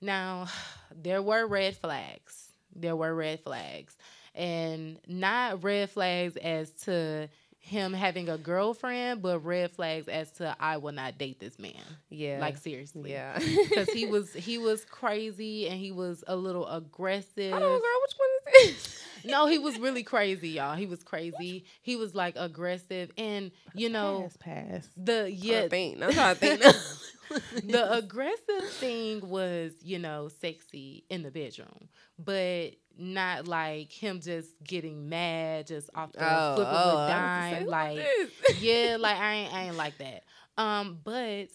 [0.00, 0.48] now
[1.02, 2.49] there were red flags.
[2.74, 3.96] There were red flags,
[4.34, 7.28] and not red flags as to
[7.70, 11.72] him having a girlfriend, but red flags as to I will not date this man.
[12.10, 12.38] Yeah.
[12.40, 13.12] Like seriously.
[13.12, 13.38] yeah.
[13.70, 17.52] Because he was he was crazy and he was a little aggressive.
[17.52, 18.00] Hold on, girl.
[18.02, 18.28] Which one
[18.64, 19.04] is this?
[19.24, 20.74] No, he was really crazy, y'all.
[20.76, 21.64] He was crazy.
[21.82, 24.88] He was like aggressive and you know pass, pass.
[24.96, 25.62] the Yeah.
[25.62, 26.00] yeah Think.
[26.00, 26.60] That's what I think.
[26.60, 26.72] now.
[27.64, 34.50] the aggressive thing was, you know, sexy in the bedroom, but not like him just
[34.62, 37.66] getting mad just off the Oh, flip oh, of a I was dime.
[37.66, 38.06] like,
[38.60, 40.24] yeah, like I ain't, I ain't like that.
[40.58, 41.48] Um, but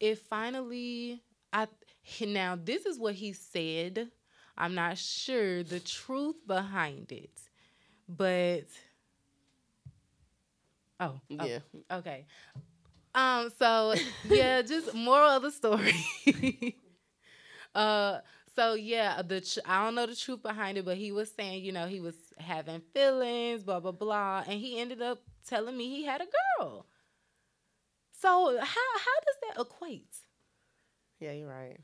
[0.00, 1.22] it finally,
[1.52, 1.68] I
[2.26, 4.10] now this is what he said.
[4.56, 7.30] I'm not sure the truth behind it,
[8.08, 8.64] but
[11.00, 11.58] oh, oh, yeah.
[11.90, 12.26] Okay.
[13.14, 13.50] Um.
[13.58, 13.94] So
[14.28, 16.76] yeah, just moral of the story.
[17.74, 18.18] uh.
[18.54, 21.64] So yeah, the tr- I don't know the truth behind it, but he was saying,
[21.64, 25.88] you know, he was having feelings, blah blah blah, and he ended up telling me
[25.88, 26.26] he had a
[26.60, 26.86] girl.
[28.12, 30.14] So how how does that equate?
[31.20, 31.80] Yeah, you're right.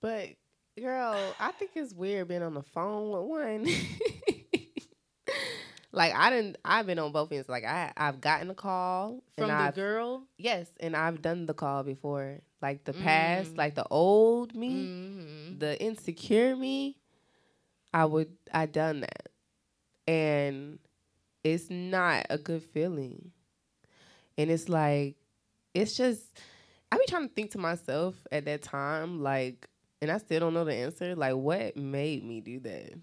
[0.00, 0.30] But
[0.78, 3.66] girl, I think it's weird being on the phone with one.
[5.92, 7.48] like I didn't I've been on both ends.
[7.48, 10.24] Like I I've gotten a call From the I've, girl?
[10.38, 12.40] Yes, and I've done the call before.
[12.62, 13.58] Like the past, Mm.
[13.58, 15.58] like the old me, Mm-hmm.
[15.58, 16.96] the insecure me,
[17.94, 19.28] I would I done that.
[20.06, 20.78] And
[21.42, 23.30] it's not a good feeling.
[24.36, 25.16] And it's like
[25.74, 26.22] it's just
[26.92, 29.68] I be trying to think to myself at that time, like,
[30.02, 31.14] and I still don't know the answer.
[31.14, 32.94] Like, what made me do that?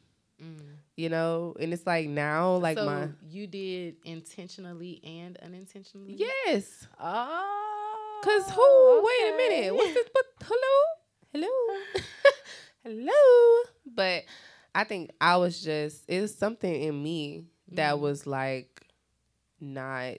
[0.43, 0.61] Mm.
[0.95, 1.55] You know?
[1.59, 6.13] And it's like now, like so my you did intentionally and unintentionally.
[6.17, 8.21] yes, Oh.
[8.23, 9.03] cause who?
[9.05, 10.07] Wait a minute, what's this?
[10.13, 10.83] But hello,
[11.33, 12.03] hello,
[12.83, 13.63] hello.
[13.85, 14.23] But
[14.75, 17.99] I think I was just it was something in me that Mhm.
[17.99, 18.85] was like
[19.59, 20.17] not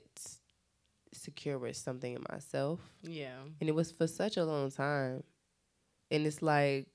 [1.12, 2.80] secure with something in myself.
[3.02, 3.38] Yeah.
[3.60, 5.22] and it was for such a long time
[6.10, 6.86] and it's like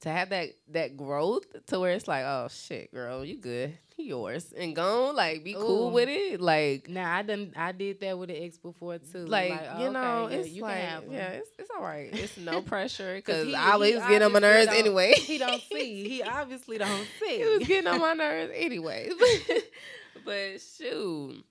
[0.00, 4.04] to have that that growth to where it's like oh shit girl you good he
[4.08, 5.92] yours and gone like be cool Ooh.
[5.92, 9.24] with it like Now I done I did that with an ex before too.
[9.24, 11.12] like, oh, you know yeah, it's you like can have 'em.
[11.12, 14.38] yeah it's, it's all right it's no pressure because he- i he getting on my
[14.38, 16.06] nerves anyway he don't see.
[16.08, 17.38] He obviously don't see.
[17.38, 19.08] he was getting on my nerves anyway
[20.26, 21.42] but shoot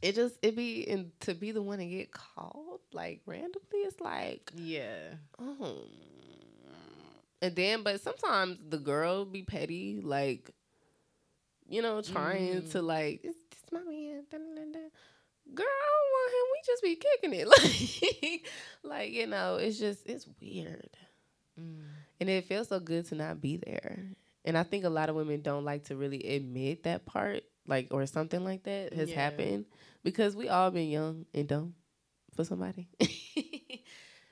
[0.00, 4.00] it just it be and to be the one to get called like randomly it's
[4.00, 5.14] like yeah.
[5.40, 5.82] Oh.
[7.40, 10.50] And then, but sometimes the girl be petty, like,
[11.68, 12.70] you know, trying Mm.
[12.72, 14.24] to like, this, this my man.
[14.30, 14.88] da, da, da, da."
[15.54, 16.46] Girl, I don't want him.
[16.52, 17.48] We just be kicking it,
[18.32, 18.46] like,
[18.82, 20.90] like you know, it's just it's weird,
[21.58, 21.82] Mm.
[22.20, 23.98] and it feels so good to not be there.
[24.44, 27.88] And I think a lot of women don't like to really admit that part, like,
[27.90, 29.16] or something like that has Yeah.
[29.16, 29.66] happened
[30.02, 31.74] because we all been young and dumb
[32.34, 32.88] for somebody.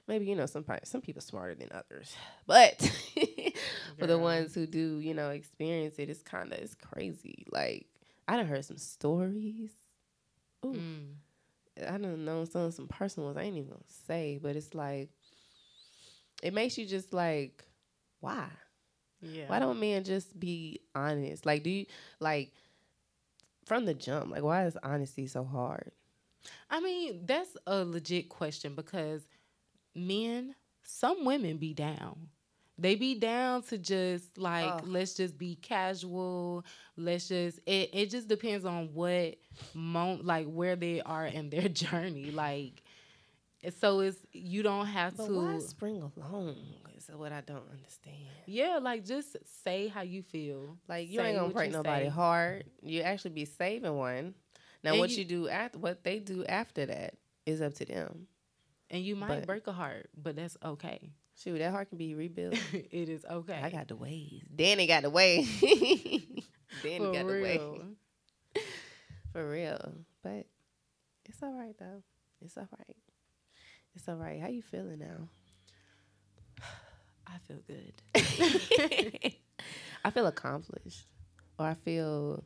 [0.08, 2.14] Maybe you know some some people smarter than others,
[2.46, 2.78] but
[3.98, 7.44] for the ones who do, you know, experience it, it's kind of it's crazy.
[7.50, 7.86] Like
[8.28, 9.70] I done heard some stories.
[10.64, 11.14] Ooh, Mm.
[11.88, 15.10] I don't know some some personal ones I ain't even gonna say, but it's like
[16.42, 17.64] it makes you just like,
[18.20, 18.46] why?
[19.20, 19.48] Yeah.
[19.48, 21.46] Why don't men just be honest?
[21.46, 21.86] Like, do you
[22.20, 22.52] like
[23.64, 24.30] from the jump?
[24.30, 25.90] Like, why is honesty so hard?
[26.70, 29.26] I mean, that's a legit question because
[29.96, 32.28] men, some women be down.
[32.78, 34.82] They be down to just like Ugh.
[34.86, 36.64] let's just be casual.
[36.96, 39.36] Let's just it, it just depends on what
[39.72, 42.30] moment like where they are in their journey.
[42.30, 42.82] Like
[43.80, 46.56] so it's you don't have But to why spring along?
[46.96, 48.16] Is what I don't understand.
[48.46, 50.76] Yeah, like just say how you feel.
[50.88, 52.10] Like you Say ain't gonna break nobody say.
[52.10, 52.66] heart.
[52.82, 54.34] You actually be saving one.
[54.84, 57.14] Now, And what you- you, do after what they do after that
[57.46, 58.26] is up to them.
[58.90, 61.10] And you might But- break a heart, but that's okay.
[61.38, 62.54] Shoot, that heart can be rebuilt.
[62.72, 63.60] it is okay.
[63.62, 64.42] I got the ways.
[64.54, 65.44] Danny got the way.
[65.60, 67.58] Danny For got the way.
[67.58, 67.84] real.
[69.32, 69.92] For real.
[70.22, 70.46] But
[71.26, 72.02] it's all right though.
[72.40, 72.96] It's all right.
[73.94, 74.40] It's all right.
[74.40, 75.28] How you feeling now?
[77.26, 77.92] I feel good.
[80.04, 81.06] I feel accomplished.
[81.58, 82.44] Or I feel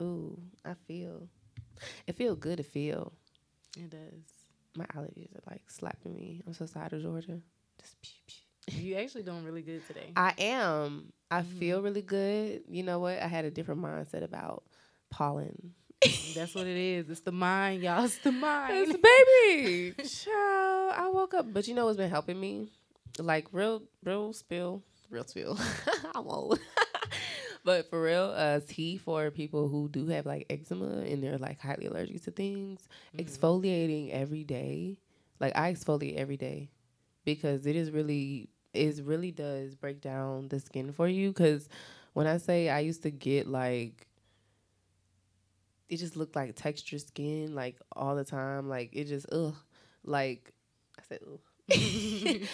[0.00, 1.28] ooh, I feel
[2.06, 3.12] it feel good to feel.
[3.76, 4.35] It does.
[4.76, 6.42] My allergies are like slapping me.
[6.46, 7.40] I'm so tired of Georgia.
[7.80, 8.80] Just pew, pew.
[8.82, 10.12] You actually doing really good today.
[10.16, 11.12] I am.
[11.30, 11.58] I Mhm.
[11.58, 12.62] feel really good.
[12.68, 13.18] You know what?
[13.18, 14.64] I had a different mindset about
[15.10, 15.74] pollen.
[16.34, 17.08] That's what it is.
[17.08, 18.04] It's the mind, y'all.
[18.04, 18.74] It's the mind.
[18.76, 18.98] It's the
[19.96, 20.08] baby.
[20.08, 22.68] Child, I woke up, but you know what's been helping me?
[23.18, 25.58] Like real, real spill, real spill.
[26.14, 26.58] I'm old.
[27.66, 31.60] But for real, uh, tea for people who do have like eczema and they're like
[31.60, 32.88] highly allergic to things.
[33.16, 33.24] Mhm.
[33.26, 35.00] Exfoliating every day,
[35.40, 36.70] like I exfoliate every day
[37.24, 41.30] because it is really, it really does break down the skin for you.
[41.30, 41.68] Because
[42.14, 44.08] when I say I used to get like
[45.88, 48.68] it just looked like textured skin like all the time.
[48.68, 49.54] Like it just ugh.
[50.04, 50.52] Like
[50.98, 51.40] I said ugh.
[51.68, 52.48] it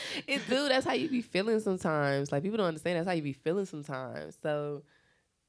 [0.49, 2.33] dude, that's how you be feeling sometimes.
[2.33, 4.37] Like people don't understand that's how you be feeling sometimes.
[4.43, 4.83] So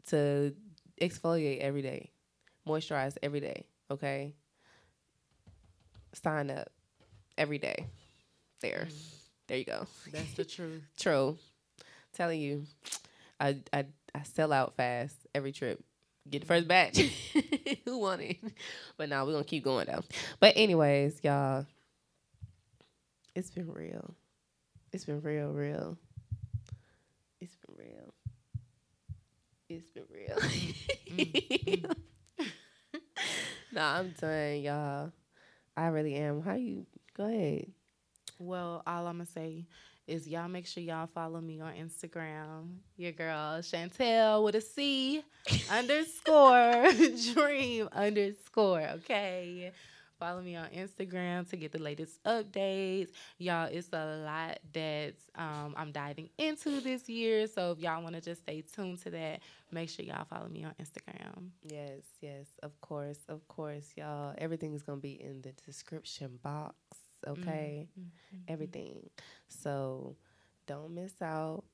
[0.10, 0.54] to
[1.02, 2.12] exfoliate every day,
[2.68, 4.34] moisturize every day, okay?
[6.14, 6.70] Sign up
[7.38, 7.88] every day.
[8.62, 8.88] There.
[8.90, 9.14] Mm.
[9.48, 9.88] There you go.
[10.12, 10.82] That's the truth.
[10.98, 11.38] True.
[12.14, 12.64] Telling you,
[13.40, 13.86] I I
[14.16, 15.84] I sell out fast every trip.
[16.30, 16.98] Get the first batch.
[17.86, 18.38] Who want it?
[18.96, 20.04] But now we're gonna keep going though.
[20.40, 21.66] But anyways, y'all,
[23.36, 24.14] it's been real.
[24.94, 25.98] It's been real, real.
[27.42, 28.14] It's been real.
[29.76, 30.38] It's been real.
[31.10, 31.96] Mm,
[33.72, 35.12] nah, I'm done, y'all.
[35.76, 36.42] I really am.
[36.44, 36.86] How you?
[37.18, 37.72] Go ahead.
[38.38, 39.66] Well, all I'm gonna say
[40.06, 42.78] is y'all make sure y'all follow me on Instagram.
[42.98, 45.24] Your girl Chantel with a C
[45.72, 46.86] underscore
[47.34, 48.88] dream underscore.
[48.98, 49.72] Okay.
[50.24, 53.10] Follow me on Instagram to get the latest updates.
[53.40, 57.46] Y'all, it's a lot that um, I'm diving into this year.
[57.46, 60.64] So if y'all want to just stay tuned to that, make sure y'all follow me
[60.64, 61.50] on Instagram.
[61.62, 64.34] Yes, yes, of course, of course, y'all.
[64.38, 66.78] Everything's gonna be in the description box.
[67.28, 68.38] Okay, mm-hmm.
[68.48, 69.10] everything.
[69.50, 70.16] So
[70.68, 71.66] don't miss out.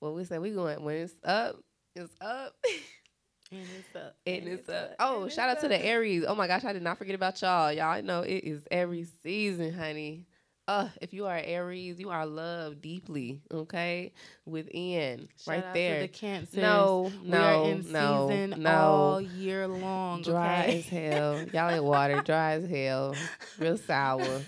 [0.00, 1.62] What we say, we going when it's up,
[1.94, 2.56] it's up.
[3.52, 4.16] And it's up.
[4.26, 4.90] And, and it's, up.
[4.90, 4.96] up.
[4.98, 5.62] Oh, and shout out up.
[5.62, 6.24] to the Aries.
[6.26, 7.72] Oh my gosh, I did not forget about y'all.
[7.72, 10.26] Y'all know it is Aries season, honey.
[10.68, 14.12] Uh, if you are Aries, you are loved deeply, okay?
[14.46, 16.00] Within, Shout right there.
[16.00, 16.60] the Cancer.
[16.60, 18.70] No, no, no, no.
[18.70, 20.22] all year long.
[20.22, 20.78] Dry okay?
[20.78, 21.42] as hell.
[21.52, 22.20] Y'all ain't water.
[22.20, 23.14] Dry as hell.
[23.60, 24.18] Real sour.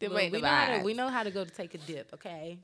[0.00, 2.58] we, know to, we know how to go to take a dip, okay?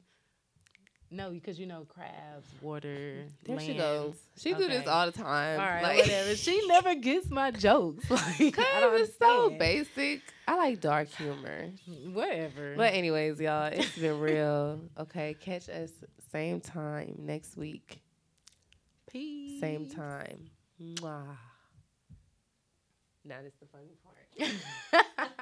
[1.11, 3.25] No, because you know crabs, water.
[3.45, 3.65] There lands.
[3.65, 4.15] she goes.
[4.37, 4.63] She okay.
[4.63, 5.59] do this all the time.
[5.59, 6.37] All right, like, whatever.
[6.37, 8.05] She never gets my jokes.
[8.19, 10.23] Like, Cause it's so basic.
[10.47, 11.71] I like dark humor.
[12.13, 12.75] Whatever.
[12.77, 14.81] But anyways, y'all, it's been real.
[14.99, 15.91] Okay, catch us
[16.33, 18.03] same time next week.
[19.11, 19.61] Peace.
[19.61, 20.51] Same time.
[20.81, 21.37] Mwah.
[23.25, 25.41] Now this the funny part.